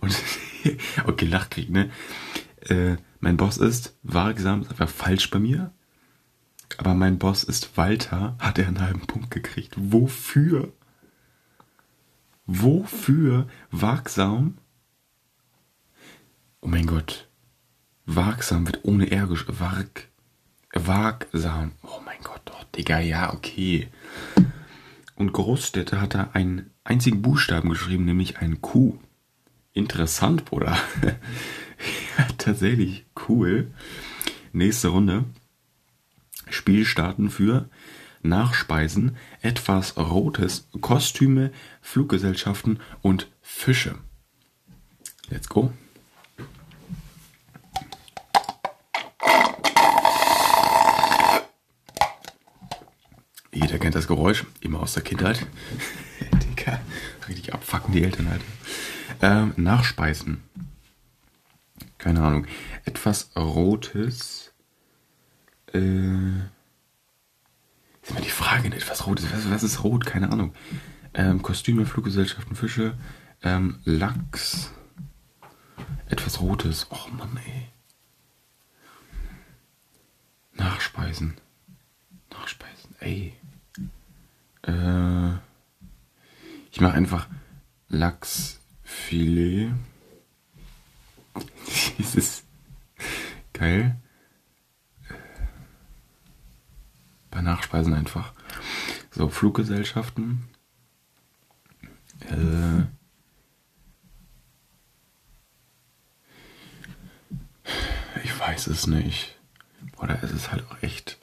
[0.00, 0.16] Und,
[1.06, 1.90] okay, Lachkrieg, ne?
[2.60, 5.72] Äh, mein Boss ist wagsam, ist einfach falsch bei mir.
[6.78, 9.74] Aber mein Boss ist Walter, hat er einen halben Punkt gekriegt.
[9.76, 10.72] Wofür?
[12.46, 14.58] Wofür wagsam?
[16.60, 17.28] Oh mein Gott.
[18.06, 19.28] Wagsam wird ohne R.
[19.30, 20.08] Wag.
[20.72, 21.72] Wagsam.
[21.82, 23.88] Oh mein Gott, doch, Digga, ja, okay.
[25.14, 28.98] Und Großstädte hat er einen einzigen Buchstaben geschrieben, nämlich ein Q.
[29.72, 30.76] Interessant, Bruder.
[31.02, 33.72] ja, tatsächlich cool.
[34.52, 35.24] Nächste Runde.
[36.50, 37.68] Spiel starten für
[38.24, 43.96] Nachspeisen, etwas Rotes, Kostüme, Fluggesellschaften und Fische.
[45.28, 45.72] Let's go.
[53.52, 55.46] Jeder kennt das Geräusch, immer aus der Kindheit.
[56.42, 56.80] Digga,
[57.28, 58.42] richtig abfacken die Eltern halt.
[59.22, 60.42] Ähm, Nachspeisen.
[61.98, 62.46] Keine Ahnung.
[62.84, 64.52] Etwas Rotes.
[65.72, 65.80] Äh,
[68.04, 68.76] ist immer die Frage, ne?
[68.76, 69.32] etwas Rotes.
[69.32, 70.04] Was, was ist rot?
[70.04, 70.54] Keine Ahnung.
[71.14, 72.94] Ähm, Kostüme, Fluggesellschaften, Fische,
[73.42, 74.70] ähm, Lachs.
[76.08, 76.90] Etwas Rotes.
[76.90, 77.68] Och Mann, ey.
[80.52, 81.34] Nachspeisen.
[82.30, 82.94] Nachspeisen.
[83.00, 83.34] Ey.
[84.62, 85.34] Äh,
[86.70, 87.26] ich mache einfach
[87.88, 89.72] Lachsfilet.
[91.98, 92.44] Dieses
[93.52, 93.96] geil.
[97.34, 98.32] Bei Nachspeisen einfach.
[99.10, 100.48] So, Fluggesellschaften.
[102.20, 102.84] Äh,
[108.22, 109.36] ich weiß es nicht.
[109.98, 111.18] Oder es ist halt auch echt.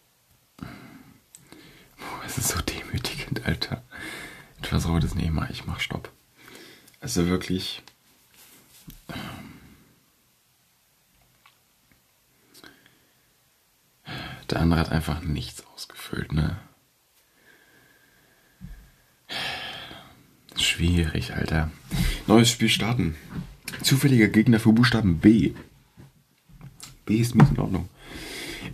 [2.25, 3.83] Es ist so demütigend, Alter.
[4.85, 6.11] Rotes, nee, mal, ich mach Stopp.
[7.01, 7.81] Also wirklich.
[14.51, 16.57] Der andere hat einfach nichts ausgefüllt, ne?
[20.57, 21.71] Schwierig, Alter.
[22.27, 23.15] Neues Spiel starten.
[23.81, 25.53] Zufälliger Gegner für Buchstaben B.
[27.05, 27.89] B ist mit in Ordnung.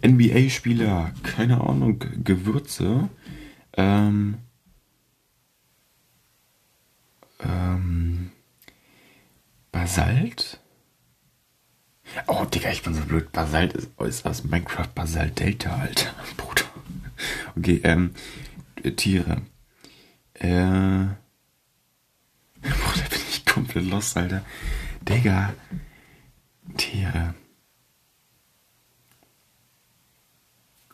[0.03, 3.09] NBA-Spieler, keine Ahnung, Gewürze.
[3.73, 4.39] Ähm,
[7.39, 8.31] ähm,
[9.71, 10.59] Basalt?
[12.25, 13.31] Oh, Digga, ich bin so blöd.
[13.31, 16.13] Basalt ist, ist aus Minecraft Basalt Delta, Alter.
[16.37, 16.63] Bruder.
[17.55, 18.15] Okay, ähm,
[18.95, 19.41] Tiere.
[20.33, 20.47] Äh,
[22.61, 24.43] Bruder, bin ich komplett lost, Alter.
[25.01, 25.53] Digga.
[26.77, 27.35] Tiere.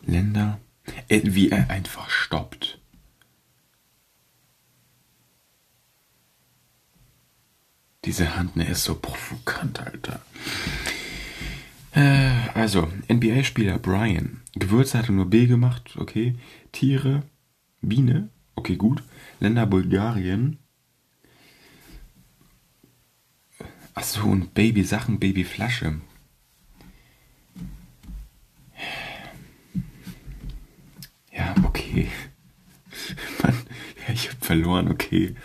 [0.02, 0.60] Länder.
[1.08, 2.80] Äh, wie er einfach stoppt.
[8.06, 10.22] Diese Hand, ne, ist so provokant, Alter.
[11.94, 14.42] Äh, also, NBA-Spieler Brian.
[14.56, 16.36] Gewürze hat er nur B gemacht, okay.
[16.72, 17.24] Tiere,
[17.82, 19.04] Biene, okay, gut.
[19.40, 20.58] Länder Bulgarien.
[23.94, 26.02] Achso, und Baby-Sachen, Baby-Flasche.
[31.32, 32.08] Ja, okay.
[33.44, 33.56] Mann,
[34.08, 35.36] ja, ich hab verloren, okay.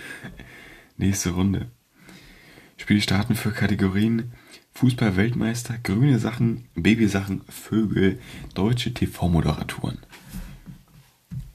[0.97, 1.71] Nächste Runde.
[2.79, 4.33] Spiel starten für Kategorien
[4.79, 8.21] Fußball-Weltmeister, grüne Sachen, Babysachen, Vögel,
[8.55, 9.99] deutsche TV-Moderatoren.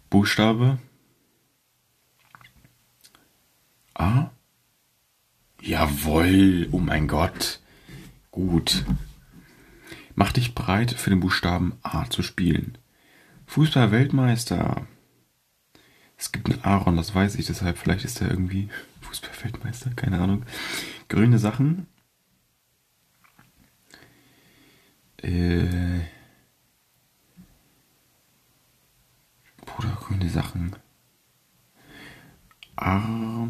[0.09, 0.77] Buchstabe
[3.93, 4.29] A.
[5.61, 7.61] Jawohl, oh mein Gott.
[8.29, 8.83] Gut.
[10.15, 12.77] Mach dich bereit, für den Buchstaben A zu spielen.
[13.45, 14.85] Fußball-Weltmeister.
[16.17, 18.67] Es gibt einen Aaron, das weiß ich, deshalb vielleicht ist er irgendwie
[18.99, 20.45] Fußball-Weltmeister, keine Ahnung.
[21.07, 21.87] Grüne Sachen.
[25.23, 26.01] Äh.
[29.65, 30.75] Bruder, grüne Sachen.
[32.75, 33.49] Ar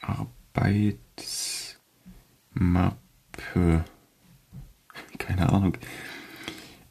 [0.00, 1.78] Arbeitsmappe.
[5.18, 5.76] Keine Ahnung.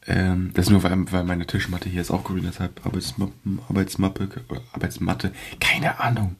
[0.06, 4.28] Ähm, das ist nur, weil, weil meine Tischmatte hier ist auch grün, deshalb Arbeitsmappen, Arbeitsmappe,
[4.72, 5.32] Arbeitsmatte.
[5.60, 6.36] Keine Ahnung.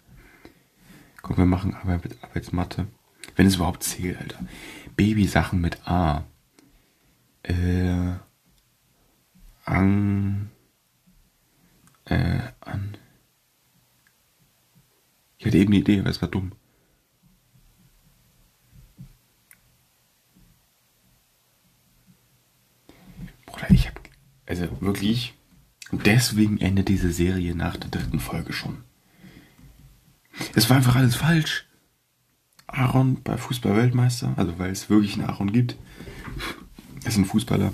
[1.20, 2.87] Komm, wir machen Arbeit, Arbeitsmatte.
[3.37, 4.38] Wenn es überhaupt zählt, Alter.
[4.96, 6.24] Babysachen mit A.
[7.42, 8.16] Äh.
[9.64, 10.51] An.
[12.05, 12.96] Äh, an.
[15.38, 16.53] Ich hatte eben eine Idee, aber es war dumm.
[23.46, 24.01] Bruder, ich hab.
[24.46, 25.35] Also wirklich.
[25.92, 28.85] Deswegen endet diese Serie nach der dritten Folge schon.
[30.55, 31.66] Es war einfach alles falsch.
[32.66, 35.77] Aaron bei Fußball-Weltmeister, also weil es wirklich einen Aaron gibt.
[37.04, 37.72] Ist ein Fußballer,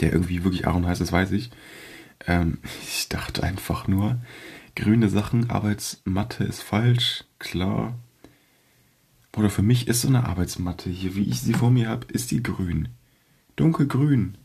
[0.00, 1.50] der irgendwie wirklich Aaron heißt, das weiß ich.
[2.26, 4.18] Ähm, ich dachte einfach nur,
[4.76, 7.98] grüne Sachen, Arbeitsmatte ist falsch, klar.
[9.36, 12.30] Oder für mich ist so eine Arbeitsmatte hier, wie ich sie vor mir habe, ist
[12.30, 12.88] die grün.
[13.56, 14.36] Dunkelgrün.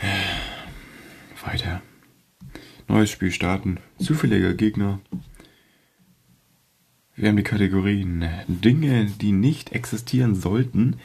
[1.44, 1.82] Weiter.
[2.88, 3.78] Neues Spiel starten.
[3.98, 5.00] Zufälliger Gegner.
[7.14, 10.96] Wir haben die Kategorien Dinge, die nicht existieren sollten.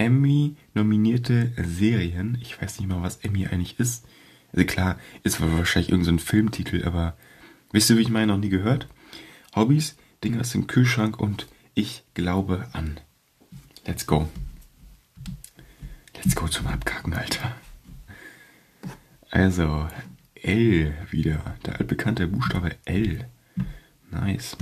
[0.00, 2.38] Emmy nominierte Serien.
[2.40, 4.06] Ich weiß nicht mal, was Emmy eigentlich ist.
[4.50, 7.18] Also klar, ist wahrscheinlich irgendein so Filmtitel, aber
[7.70, 8.88] wisst ihr, wie ich meine, noch nie gehört?
[9.54, 12.98] Hobbys, Dinge aus dem Kühlschrank und ich glaube an.
[13.86, 14.26] Let's go.
[16.16, 17.54] Let's go zum Abkacken, Alter.
[19.30, 19.86] Also,
[20.34, 21.56] L wieder.
[21.66, 23.28] Der altbekannte Buchstabe L.
[24.10, 24.56] Nice.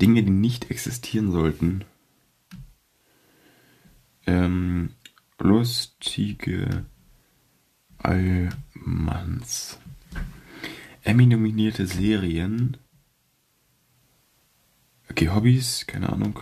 [0.00, 1.84] Dinge, die nicht existieren sollten.
[4.26, 4.90] Ähm,
[5.38, 6.84] lustige
[7.98, 9.78] Allmanns.
[11.02, 12.76] Emmy-nominierte Serien.
[15.10, 16.40] Okay, Hobbys, keine Ahnung.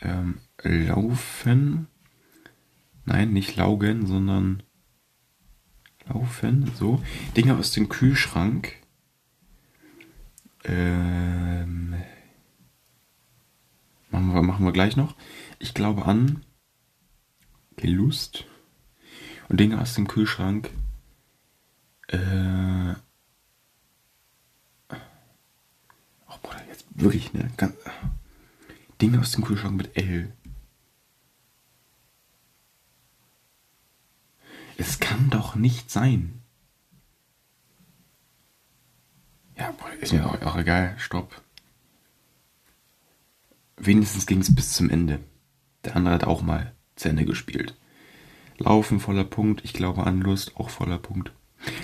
[0.00, 1.88] Ähm, Laufen.
[3.04, 4.62] Nein, nicht laugen, sondern
[6.06, 6.70] laufen.
[6.76, 7.02] So.
[7.36, 8.76] Dinge aus dem Kühlschrank.
[10.64, 11.94] Ähm,
[14.10, 15.14] Machen wir, machen wir gleich noch.
[15.58, 16.44] Ich glaube an
[17.76, 18.44] Gelust
[19.48, 20.70] und Dinge aus dem Kühlschrank.
[22.08, 22.94] Äh.
[26.28, 27.50] Oh, Bruder, jetzt wirklich, ne?
[27.56, 27.74] Ganz,
[29.00, 30.32] Dinge aus dem Kühlschrank mit L.
[34.76, 36.42] Es kann doch nicht sein.
[39.56, 40.98] Ja, boah, ist mir auch, auch egal.
[40.98, 41.42] Stopp.
[43.82, 45.20] Wenigstens ging es bis zum Ende.
[45.84, 47.78] Der andere hat auch mal zu Ende gespielt.
[48.58, 51.32] Laufen voller Punkt, ich glaube an Lust auch voller Punkt.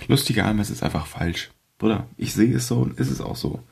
[0.06, 1.50] Lustiger Alm, es ist einfach falsch.
[1.78, 3.62] Bruder, ich sehe es so und ist es auch so.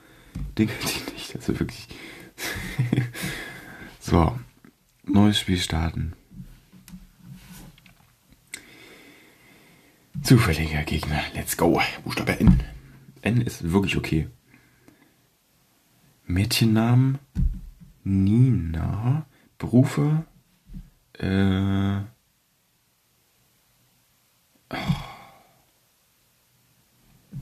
[0.58, 1.86] Dinge, die nicht, also wirklich.
[4.00, 4.34] so,
[5.04, 6.14] neues Spiel starten.
[10.22, 11.78] Zufälliger Gegner, let's go.
[12.04, 12.62] Buchstabe N.
[13.20, 14.28] N ist wirklich okay.
[16.26, 17.18] Mädchennamen
[18.04, 19.26] Nina.
[19.58, 20.24] Berufe
[21.18, 22.00] äh,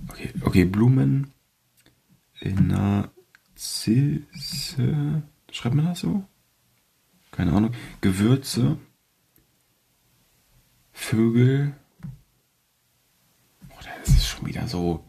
[0.08, 1.32] Okay, okay, Blumen.
[2.42, 3.12] Narzisse.
[5.50, 6.24] Schreibt man das so?
[7.30, 7.72] Keine Ahnung.
[8.00, 8.78] Gewürze.
[10.92, 11.74] Vögel.
[13.70, 15.04] Oh, das ist schon wieder so.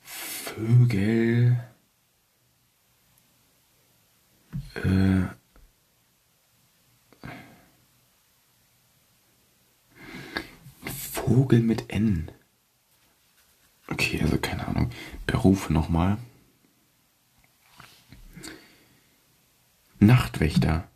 [0.00, 1.58] Vögel.
[4.74, 5.22] Äh.
[10.84, 12.30] Vogel mit N.
[13.88, 14.90] Okay, also keine Ahnung.
[15.26, 16.18] Berufe nochmal.
[19.98, 20.88] Nachtwächter.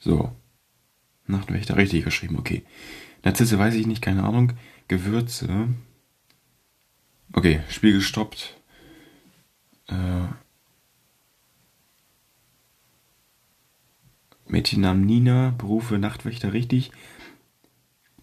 [0.00, 0.34] So.
[1.26, 2.64] Nachtwächter, richtig geschrieben, okay.
[3.22, 4.54] Narzisse weiß ich nicht, keine Ahnung.
[4.88, 5.68] Gewürze.
[7.32, 8.57] Okay, Spiel gestoppt.
[9.88, 10.28] Äh,
[14.46, 16.90] Mädchennamen Nina, Berufe Nachtwächter, richtig.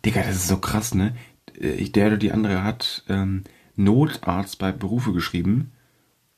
[0.03, 1.15] Digga, das ist so krass, ne?
[1.59, 3.43] Äh, der oder die andere hat ähm,
[3.75, 5.71] Notarzt bei Berufe geschrieben.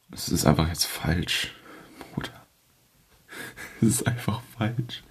[0.10, 1.54] Das ist einfach jetzt falsch,
[2.00, 2.48] Bruder.
[3.82, 5.04] Das ist einfach falsch.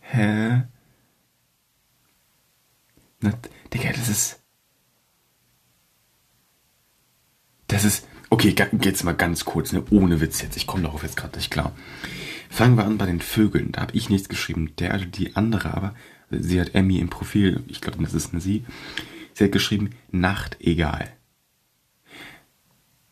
[0.00, 0.62] Hä?
[3.20, 3.32] Na,
[3.72, 4.42] Digga, das ist.
[7.66, 8.06] Das ist.
[8.30, 9.82] Okay, geht's mal ganz kurz, ne?
[9.90, 10.56] Ohne Witz jetzt.
[10.56, 11.74] Ich komme darauf jetzt gerade nicht klar.
[12.50, 13.72] Fangen wir an bei den Vögeln.
[13.72, 14.74] Da habe ich nichts geschrieben.
[14.78, 15.94] Der die andere aber,
[16.30, 18.64] sie hat Emmy im Profil, ich glaube, das ist eine sie.
[19.34, 21.12] Sie hat geschrieben, Nachtegal.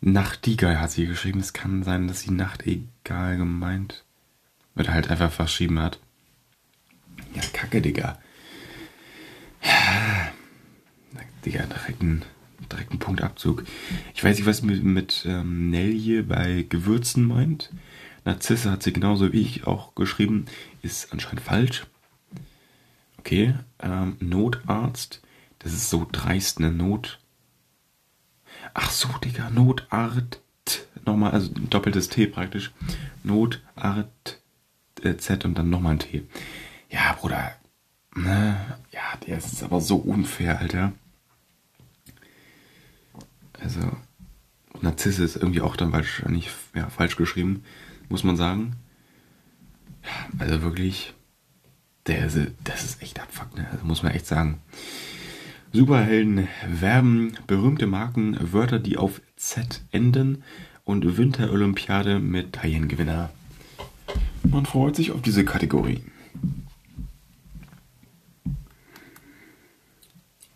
[0.00, 1.40] Nachtigall hat sie geschrieben.
[1.40, 4.04] Es kann sein, dass sie Nachtegal gemeint
[4.76, 5.98] oder halt einfach verschrieben hat.
[7.34, 8.18] Ja, kacke, Digga.
[11.44, 12.24] Digga, direkt ein,
[12.72, 13.64] direkt ein Punktabzug.
[14.14, 17.70] Ich weiß nicht, was mit, mit ähm, Nelje bei Gewürzen meint.
[18.24, 20.46] Narzisse hat sie genauso wie ich auch geschrieben,
[20.82, 21.86] ist anscheinend falsch.
[23.18, 25.22] Okay, ähm, Notarzt,
[25.60, 27.18] das ist so dreist, eine Not.
[28.74, 30.40] Ach so, Digga, Notart,
[31.04, 32.72] nochmal, also doppeltes T praktisch.
[33.22, 34.40] Notart,
[35.02, 36.24] äh, Z und dann nochmal ein T.
[36.90, 37.52] Ja, Bruder,
[38.14, 40.92] ne, ja, der ist aber so unfair, Alter.
[43.66, 43.80] Also,
[44.80, 47.64] Narzisse ist irgendwie auch dann wahrscheinlich ja, falsch geschrieben
[48.08, 48.76] muss man sagen.
[50.38, 51.14] Also wirklich,
[52.06, 53.66] der, das ist echt abfuck, ne?
[53.72, 54.60] Also muss man echt sagen.
[55.72, 60.42] Superhelden werben berühmte Marken, Wörter, die auf Z enden
[60.84, 63.30] und Winterolympiade Medaillengewinner.
[64.44, 66.02] Man freut sich auf diese Kategorie.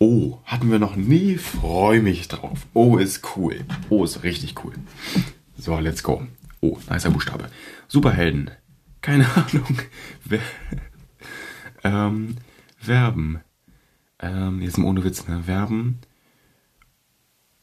[0.03, 1.37] Oh, hatten wir noch nie.
[1.37, 2.65] Freue mich drauf.
[2.73, 3.63] Oh, ist cool.
[3.91, 4.73] Oh, ist richtig cool.
[5.59, 6.25] So, let's go.
[6.59, 7.51] Oh, nicer Buchstabe.
[7.87, 8.49] Superhelden.
[9.01, 9.77] Keine Ahnung.
[11.83, 12.37] ähm,
[12.77, 13.41] Verben.
[14.17, 15.43] Ähm, jetzt mal ohne Witz, ne?
[15.43, 15.99] Verben.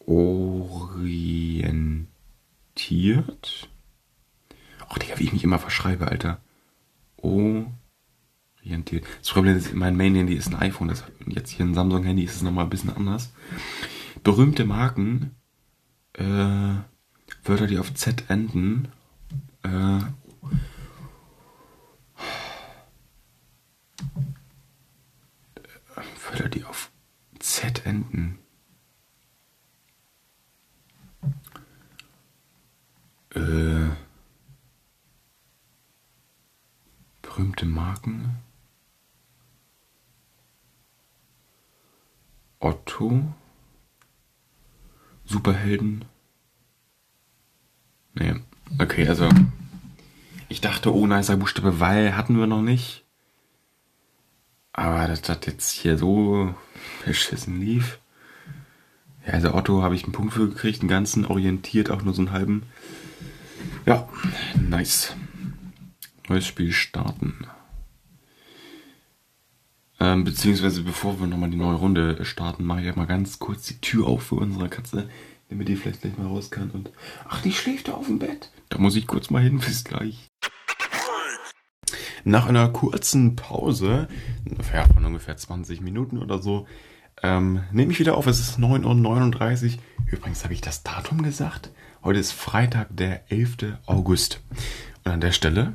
[0.06, 2.08] Orientiert.
[4.88, 6.40] Ach, Digga, wie ich mich immer verschreibe, Alter.
[8.62, 9.04] Orientiert.
[9.20, 10.88] Das Problem ist, mein Main-Handy ist ein iPhone.
[10.88, 13.32] Das, jetzt hier ein Samsung-Handy ist es nochmal ein bisschen anders.
[14.22, 15.36] Berühmte Marken.
[16.14, 16.74] Äh,
[17.44, 18.88] Wörter, die auf Z enden.
[19.62, 20.00] Äh,
[26.30, 26.90] Wörter, die auf
[27.38, 28.38] Z enden.
[33.34, 33.88] Äh,
[37.22, 38.47] berühmte Marken.
[42.60, 43.24] Otto.
[45.24, 46.04] Superhelden.
[48.14, 48.34] Nee.
[48.78, 49.28] Okay, also.
[50.48, 53.04] Ich dachte, oh, nicer Buchstabe, weil hatten wir noch nicht.
[54.72, 56.54] Aber dass das jetzt hier so
[57.04, 57.98] beschissen lief.
[59.26, 62.22] Ja, also Otto habe ich einen Punkt für gekriegt, einen ganzen, orientiert auch nur so
[62.22, 62.62] einen halben.
[63.84, 64.08] Ja,
[64.54, 65.14] nice.
[66.28, 67.46] Neues Spiel starten.
[70.00, 73.66] Ähm, beziehungsweise bevor wir nochmal die neue Runde starten, mache ich ja mal ganz kurz
[73.66, 75.08] die Tür auf für unsere Katze,
[75.48, 76.70] damit die vielleicht gleich mal raus kann.
[76.70, 76.92] Und
[77.28, 78.50] ach, die schläft da auf dem Bett.
[78.68, 80.28] Da muss ich kurz mal hin, bis gleich.
[82.24, 84.08] Nach einer kurzen Pause,
[84.48, 86.66] ungefähr von ungefähr 20 Minuten oder so,
[87.22, 88.26] ähm, nehme ich wieder auf.
[88.26, 89.78] Es ist 9.39 Uhr.
[90.06, 91.70] Übrigens habe ich das Datum gesagt.
[92.04, 93.78] Heute ist Freitag, der 11.
[93.86, 94.40] August.
[95.04, 95.74] Und an der Stelle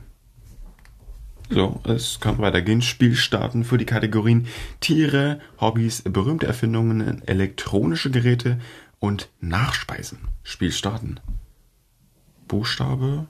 [1.54, 2.82] so, es kann weitergehen.
[2.82, 4.48] Spiel starten für die Kategorien
[4.80, 8.60] Tiere, Hobbys, berühmte Erfindungen, elektronische Geräte
[9.00, 10.20] und Nachspeisen.
[10.44, 11.20] Spiel starten.
[12.48, 13.28] Buchstabe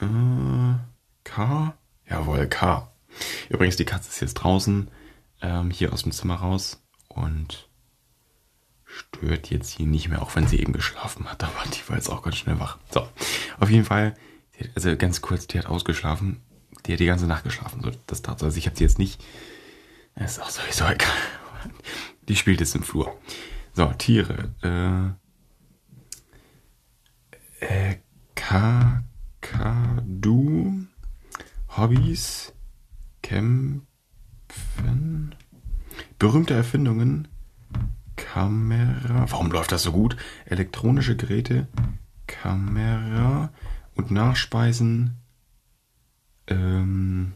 [0.00, 0.74] äh,
[1.24, 1.74] K.
[2.08, 2.90] Jawohl, K.
[3.48, 4.88] Übrigens, die Katze ist jetzt draußen,
[5.42, 7.68] ähm, hier aus dem Zimmer raus und
[8.84, 11.42] stört jetzt hier nicht mehr, auch wenn sie eben geschlafen hat.
[11.44, 12.78] Aber die war jetzt auch ganz schnell wach.
[12.90, 13.06] So,
[13.58, 14.14] auf jeden Fall,
[14.74, 16.40] also ganz kurz, die hat ausgeschlafen
[16.86, 17.82] die hat die ganze Nacht geschlafen.
[17.82, 19.22] So, das tat Also ich habe sie jetzt nicht.
[20.14, 21.08] Das ist auch sowieso egal.
[22.28, 23.16] Die spielt jetzt im Flur.
[23.74, 24.50] So, Tiere.
[24.62, 25.08] Äh,
[27.64, 27.96] äh,
[28.34, 29.86] Kakadu.
[31.76, 32.52] Hobbys.
[33.22, 33.86] Kämpfen.
[36.18, 37.28] Berühmte Erfindungen.
[38.16, 39.30] Kamera.
[39.30, 40.16] Warum läuft das so gut?
[40.44, 41.68] Elektronische Geräte.
[42.26, 43.52] Kamera.
[43.94, 45.16] Und Nachspeisen.
[46.50, 47.32] Ähm,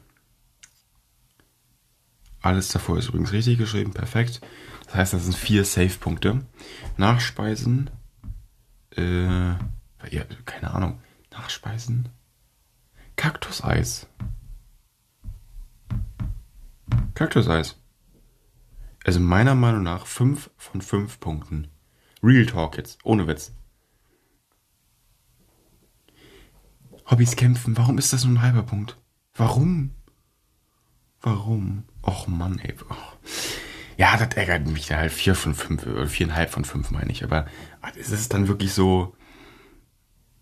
[2.43, 4.43] alles davor ist übrigens richtig geschrieben, perfekt.
[4.87, 6.45] Das heißt, das sind vier Save-Punkte.
[6.99, 7.89] Nachspeisen,
[8.97, 9.53] äh,
[10.11, 11.01] ja, keine Ahnung,
[11.31, 12.11] Nachspeisen,
[13.17, 14.07] Kaktuseis.
[17.15, 17.77] Kaktuseis.
[19.05, 21.69] Also meiner Meinung nach 5 von 5 Punkten.
[22.23, 23.53] Real Talk jetzt, ohne Witz.
[27.11, 28.99] Hobbys kämpfen, warum ist das nur ein halber Punkt?
[29.35, 29.91] Warum?
[31.20, 31.85] Warum?
[32.03, 32.74] Och Mann, ey.
[32.89, 32.95] Oh.
[33.97, 35.12] Ja, das ärgert mich halt.
[35.12, 37.24] Vier von fünf, oder viereinhalb von fünf meine ich.
[37.24, 37.47] Aber
[37.97, 39.16] ist es dann wirklich so.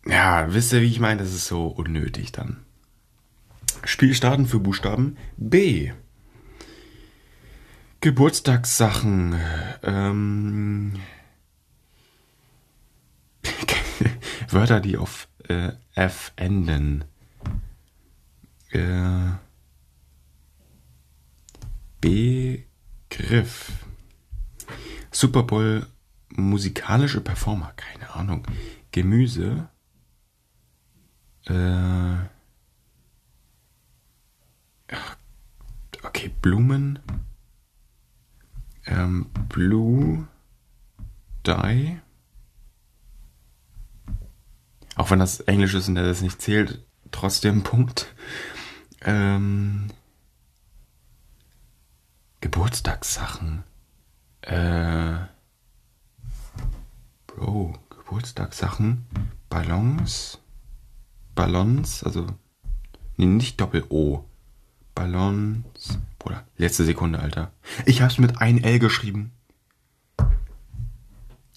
[0.06, 1.22] Ja, wisst ihr, wie ich meine?
[1.22, 2.64] Das ist so unnötig dann.
[3.84, 5.92] Spiel starten für Buchstaben B.
[8.00, 9.40] Geburtstagssachen.
[9.82, 10.94] Ähm,
[14.50, 17.04] Wörter, die auf äh, F enden
[18.72, 19.32] äh,
[22.00, 23.72] Begriff.
[25.10, 25.86] Super Bowl
[26.30, 28.46] musikalische Performer, keine Ahnung.
[28.90, 29.68] Gemüse.
[31.46, 32.16] Äh,
[36.02, 36.98] okay, Blumen.
[38.86, 40.26] Ähm, Blue
[41.46, 42.00] Dye.
[44.96, 48.14] Auch wenn das Englisch ist und das nicht zählt, trotzdem Punkt.
[49.04, 49.88] Ähm,
[52.40, 53.64] Geburtstagssachen.
[54.42, 55.14] Äh,
[57.26, 59.06] Bro, Geburtstagssachen.
[59.48, 60.38] Ballons.
[61.34, 62.26] Ballons, also.
[63.16, 64.24] Nee, nicht Doppel-O.
[64.94, 65.98] Ballons.
[66.18, 67.52] Bruder, letzte Sekunde, Alter.
[67.86, 69.32] Ich hab's mit ein L geschrieben.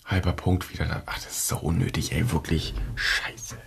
[0.05, 1.03] Halber Punkt wieder da.
[1.05, 2.31] Ach, das ist so unnötig, ey.
[2.31, 2.73] Wirklich.
[2.95, 3.57] Scheiße.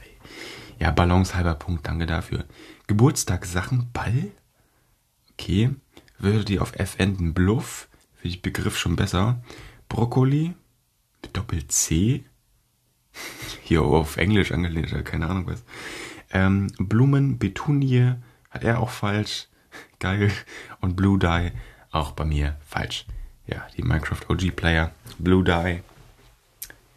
[0.79, 1.87] Ja, Ballons, halber Punkt.
[1.87, 2.45] Danke dafür.
[2.87, 4.31] Geburtstagssachen, Ball.
[5.33, 5.71] Okay.
[6.19, 7.89] Würde die auf F enden, Bluff.
[8.17, 9.43] Finde ich Begriff schon besser.
[9.89, 10.55] Brokkoli.
[11.23, 12.25] Mit Doppel-C.
[13.63, 15.65] Hier auf Englisch angelehnt, keine Ahnung was.
[16.31, 18.15] Ähm, Blumen, Betunie.
[18.51, 19.49] Hat er auch falsch.
[19.99, 20.31] Geil.
[20.81, 21.53] Und Blue Dye
[21.91, 23.07] auch bei mir falsch.
[23.47, 24.93] Ja, die Minecraft OG Player.
[25.19, 25.83] Blue Dye.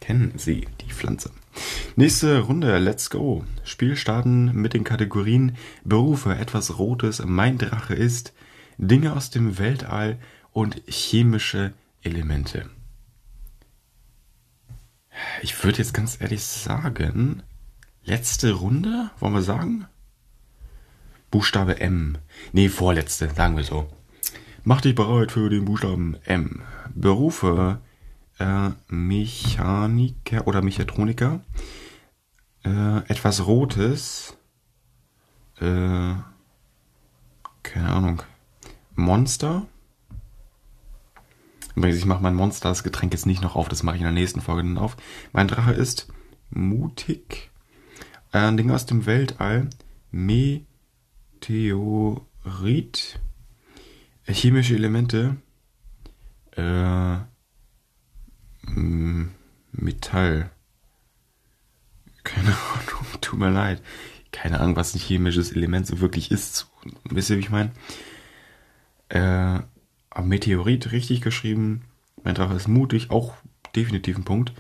[0.02, 1.32] Kennen Sie die Pflanze?
[1.96, 3.44] Nächste Runde, let's go.
[3.64, 8.34] Spiel starten mit den Kategorien Berufe, etwas Rotes, mein Drache ist,
[8.78, 10.18] Dinge aus dem Weltall
[10.52, 12.70] und chemische Elemente.
[15.42, 17.44] Ich würde jetzt ganz ehrlich sagen,
[18.04, 19.86] letzte Runde, wollen wir sagen?
[21.30, 22.18] Buchstabe M.
[22.52, 23.90] Nee, vorletzte, sagen wir so.
[24.64, 26.62] Mach dich bereit für den Buchstaben M.
[26.94, 27.80] Berufe,
[28.40, 31.42] äh, Mechaniker oder Mechatroniker.
[32.64, 34.38] Äh, etwas Rotes.
[35.60, 36.16] Äh,
[37.64, 38.24] keine Ahnung.
[38.96, 39.68] Monster.
[41.76, 44.06] Übrigens, ich mache mein Monster, das Getränk jetzt nicht noch auf, das mache ich in
[44.06, 44.98] der nächsten Folge dann auf.
[45.32, 46.08] Mein Drache ist
[46.50, 47.50] mutig.
[48.32, 49.70] Äh, ein Ding aus dem Weltall.
[50.12, 50.60] Meteorit.
[54.28, 55.38] Chemische Elemente.
[56.56, 57.18] Äh,
[59.72, 60.52] Metall.
[62.24, 63.82] Keine Ahnung, tut mir leid.
[64.32, 66.70] Keine Ahnung, was ein chemisches Element so wirklich ist.
[67.04, 67.72] Wisst ihr, wie ich meine?
[69.10, 69.60] Äh,
[70.22, 71.84] Meteorit richtig geschrieben.
[72.24, 73.36] Mein Drache ist mutig, auch
[73.76, 74.54] definitiv ein Punkt.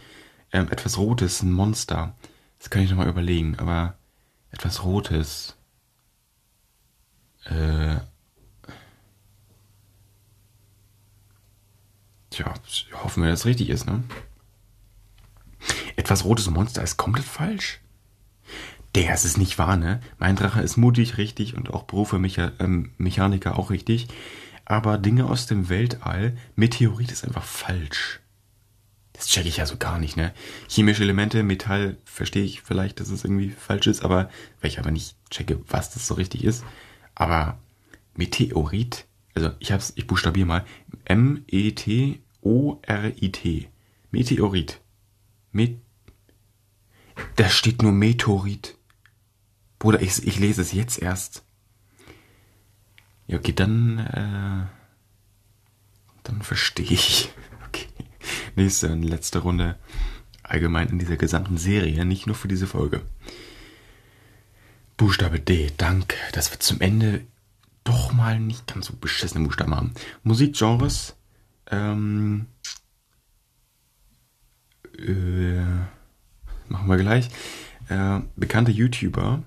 [0.51, 2.16] Ähm, etwas Rotes, ein Monster.
[2.59, 3.97] Das kann ich nochmal überlegen, aber
[4.51, 5.55] etwas Rotes.
[7.45, 7.97] Äh.
[12.32, 12.54] Tja,
[13.04, 14.04] hoffen wir, dass es richtig ist, ne?
[15.96, 17.80] Etwas rotes Monster ist komplett falsch.
[18.96, 20.02] Der, es ist nicht wahr, ne?
[20.18, 24.08] Mein Drache ist mutig, richtig und auch Berufe Mecha ähm, Mechaniker auch richtig.
[24.66, 28.22] Aber Dinge aus dem Weltall, Meteorit ist einfach falsch.
[29.14, 30.34] Das checke ich ja so gar nicht, ne?
[30.70, 34.30] Chemische Elemente, Metall, verstehe ich vielleicht, dass es irgendwie falsch ist, aber
[34.62, 36.64] weil ich aber nicht checke, was das so richtig ist.
[37.14, 37.60] Aber
[38.16, 40.66] Meteorit, also ich hab's, ich buchstabiere mal.
[41.06, 42.20] M-E-T-O-R-I-T.
[44.12, 44.82] Meteorit.
[45.52, 45.78] Met
[47.36, 48.78] da steht nur Meteorit.
[49.80, 51.44] Bruder, ich, ich lese es jetzt erst.
[53.28, 54.68] Ja, okay, dann, äh,
[56.24, 57.30] dann verstehe ich.
[57.74, 57.88] Okay.
[58.58, 59.80] Nächste und letzte Runde
[60.44, 63.02] allgemein in dieser gesamten Serie, nicht nur für diese Folge.
[64.98, 67.26] Buchstabe D, danke, dass wir zum Ende
[67.84, 69.94] doch mal nicht ganz so beschissene Buchstaben haben.
[70.24, 71.16] Musikgenres,
[71.70, 72.48] ähm,
[74.98, 75.66] äh,
[76.68, 77.30] machen wir gleich.
[77.90, 79.44] Äh, bekannte YouTuber,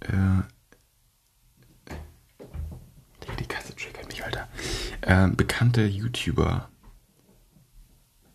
[0.00, 0.42] äh,
[3.38, 4.48] die Katze triggert mich, Alter.
[5.02, 6.68] Äh, bekannte YouTuber.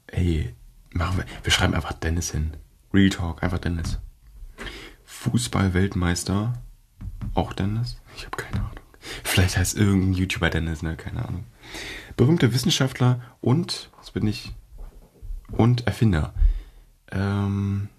[0.07, 0.55] Ey,
[0.91, 1.25] machen wir.
[1.43, 2.55] Wir schreiben einfach Dennis hin.
[2.93, 3.99] Real Talk, einfach Dennis.
[5.03, 6.53] Fußball-Weltmeister.
[7.33, 7.97] Auch Dennis?
[8.15, 8.71] Ich habe keine Ahnung.
[9.23, 10.95] Vielleicht heißt irgendein YouTuber Dennis, ne?
[10.95, 11.45] Keine Ahnung.
[12.17, 14.53] Berühmte Wissenschaftler und, was bin ich?
[15.51, 16.33] Und Erfinder.
[17.11, 17.89] Ähm.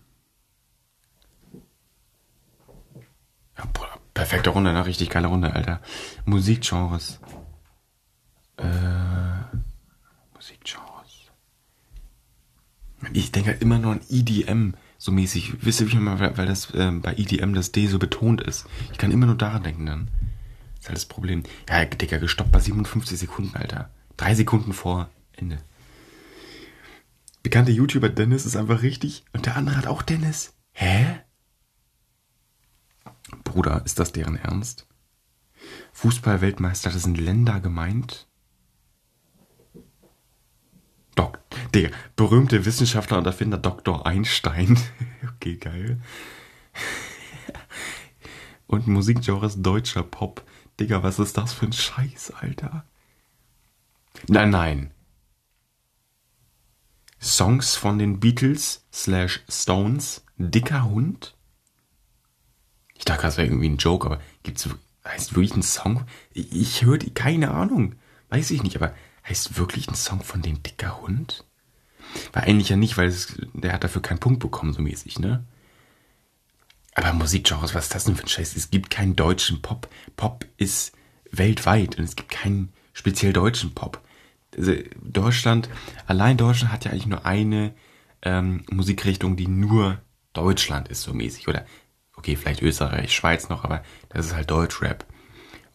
[3.57, 4.87] Ja, boah, perfekte Runde, ne?
[4.87, 5.81] Richtig geile Runde, Alter.
[6.25, 7.21] Musikgenres.
[8.57, 8.65] Äh.
[10.35, 11.31] Musikgenres.
[13.13, 14.75] Ich denke halt immer nur an EDM
[15.07, 15.65] so mäßig.
[15.65, 18.67] Wisst ihr, wie ich mal, weil das äh, bei EDM das D so betont ist.
[18.93, 20.09] Ich kann immer nur daran denken dann.
[20.75, 21.45] Das ist halt das Problem.
[21.69, 23.91] Ja, Digga, gestoppt bei 57 Sekunden, Alter.
[24.19, 25.59] Drei Sekunden vor Ende.
[27.43, 29.25] Bekannte YouTuber Dennis ist einfach richtig.
[29.33, 30.55] Und der andere hat auch Dennis.
[30.73, 31.21] Hä?
[33.45, 34.87] Bruder, ist das deren Ernst?
[35.93, 38.26] Fußball-Weltmeister, das sind Länder gemeint?
[41.75, 44.07] Digga, berühmte Wissenschaftler und Erfinder Dr.
[44.07, 44.79] Einstein.
[45.37, 46.01] okay, geil.
[48.67, 50.45] und Musikgenres deutscher Pop.
[50.79, 52.85] Digga, was ist das für ein Scheiß, Alter?
[54.29, 54.91] Nein, nein.
[57.21, 60.23] Songs von den Beatles slash Stones.
[60.39, 61.35] Dicker Hund?
[62.95, 64.69] Ich dachte, das wäre irgendwie ein Joke, aber gibt's,
[65.05, 66.05] heißt wirklich ein Song?
[66.33, 67.95] Ich, ich höre die, keine Ahnung.
[68.29, 68.95] Weiß ich nicht, aber
[69.27, 71.46] heißt wirklich ein Song von den Dicker Hund?
[72.33, 75.45] War eigentlich ja nicht, weil es, der hat dafür keinen Punkt bekommen, so mäßig, ne?
[76.95, 78.57] Aber Musikgenres, was ist das denn für ein Scheiß?
[78.57, 79.89] Es gibt keinen deutschen Pop.
[80.17, 80.93] Pop ist
[81.31, 84.01] weltweit und es gibt keinen speziell deutschen Pop.
[84.57, 85.69] Also Deutschland,
[86.07, 87.75] allein Deutschland hat ja eigentlich nur eine
[88.23, 90.01] ähm, Musikrichtung, die nur
[90.33, 91.49] Deutschland ist, so mäßig.
[91.49, 91.67] Oder,
[92.15, 95.05] okay, vielleicht Österreich, Schweiz noch, aber das ist halt Deutschrap.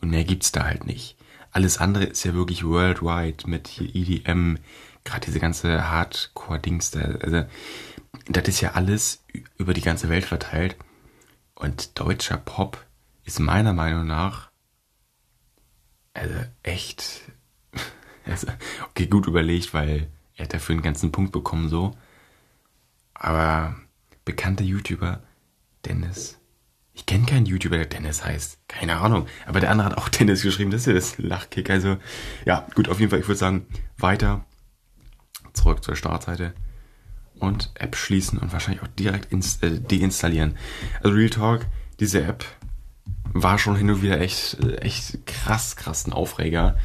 [0.02, 1.18] Und mehr gibt's da halt nicht.
[1.52, 4.58] Alles andere ist ja wirklich worldwide mit hier EDM,
[5.04, 7.00] gerade diese ganze Hardcore-Dings da.
[7.00, 7.46] Also,
[8.28, 9.24] das ist ja alles
[9.58, 10.76] über die ganze Welt verteilt.
[11.56, 12.84] Und deutscher Pop
[13.24, 14.52] ist meiner Meinung nach
[16.14, 17.22] also echt
[18.26, 18.48] also,
[18.90, 21.96] okay gut überlegt, weil er hat dafür einen ganzen Punkt bekommen so.
[23.14, 23.76] Aber
[24.26, 25.22] bekannter YouTuber
[25.86, 26.40] Dennis.
[26.94, 28.60] Ich kenne keinen YouTuber, der Dennis heißt.
[28.68, 29.28] Keine Ahnung.
[29.46, 30.72] Aber der andere hat auch Dennis geschrieben.
[30.72, 31.70] Das ist ja das Lachkick.
[31.70, 31.98] Also
[32.46, 33.20] ja, gut, auf jeden Fall.
[33.20, 33.66] Ich würde sagen,
[33.98, 34.46] weiter
[35.54, 36.54] zurück zur Startseite
[37.42, 40.58] und App schließen und wahrscheinlich auch direkt äh, deinstallieren.
[41.02, 41.66] Also Real Talk,
[42.00, 42.46] diese App
[43.34, 46.78] war schon hin und wieder echt, echt krass, krass ein Aufreger.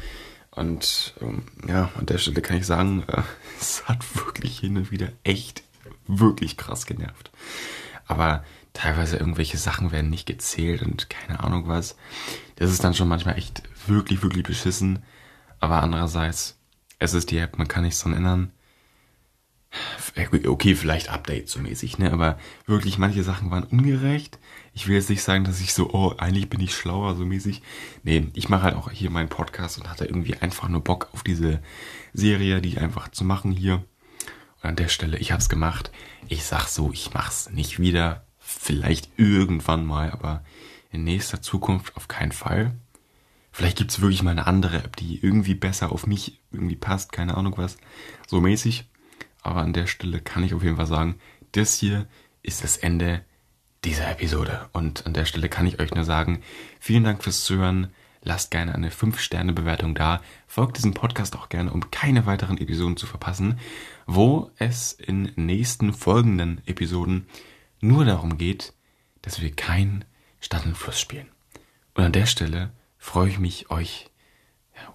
[0.51, 3.21] Und ähm, ja, an der Stelle kann ich sagen, äh,
[3.59, 5.63] es hat wirklich hin und wieder echt,
[6.07, 7.31] wirklich krass genervt.
[8.07, 8.43] Aber
[8.73, 11.97] teilweise irgendwelche Sachen werden nicht gezählt und keine Ahnung was.
[12.55, 15.03] Das ist dann schon manchmal echt wirklich, wirklich beschissen.
[15.59, 16.57] Aber andererseits,
[16.97, 18.51] es ist die App, man kann nichts dran ändern
[20.45, 22.11] okay, vielleicht Update so mäßig, ne?
[22.11, 24.39] Aber wirklich, manche Sachen waren ungerecht.
[24.73, 27.61] Ich will jetzt nicht sagen, dass ich so, oh, eigentlich bin ich schlauer, so mäßig.
[28.03, 31.23] Nee, ich mache halt auch hier meinen Podcast und hatte irgendwie einfach nur Bock auf
[31.23, 31.61] diese
[32.13, 33.83] Serie, die einfach zu machen hier.
[34.61, 35.91] Und an der Stelle, ich hab's gemacht.
[36.27, 38.25] Ich sag so, ich mach's nicht wieder.
[38.39, 40.43] Vielleicht irgendwann mal, aber
[40.91, 42.71] in nächster Zukunft auf keinen Fall.
[43.51, 47.35] Vielleicht gibt's wirklich mal eine andere App, die irgendwie besser auf mich irgendwie passt, keine
[47.35, 47.77] Ahnung was,
[48.27, 48.85] so mäßig.
[49.41, 51.15] Aber an der Stelle kann ich auf jeden Fall sagen,
[51.51, 52.07] das hier
[52.43, 53.23] ist das Ende
[53.83, 54.69] dieser Episode.
[54.73, 56.41] Und an der Stelle kann ich euch nur sagen,
[56.79, 57.91] vielen Dank fürs Zuhören.
[58.23, 60.21] Lasst gerne eine 5-Sterne-Bewertung da.
[60.47, 63.59] Folgt diesem Podcast auch gerne, um keine weiteren Episoden zu verpassen,
[64.05, 67.27] wo es in nächsten folgenden Episoden
[67.79, 68.73] nur darum geht,
[69.21, 70.03] dass wir kein
[70.41, 71.29] Stadt und Fluss spielen.
[71.93, 74.09] Und an der Stelle freue ich mich, euch,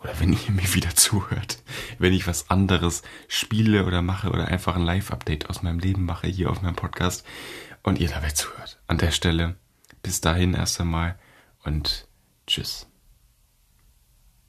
[0.02, 1.62] oder wenn ihr mir wieder zuhört,
[1.98, 6.26] wenn ich was anderes spiele oder mache oder einfach ein Live-Update aus meinem Leben mache
[6.26, 7.24] hier auf meinem Podcast
[7.82, 8.80] und ihr dabei zuhört.
[8.86, 9.56] An der Stelle
[10.02, 11.18] bis dahin erst einmal
[11.64, 12.06] und
[12.46, 12.91] tschüss.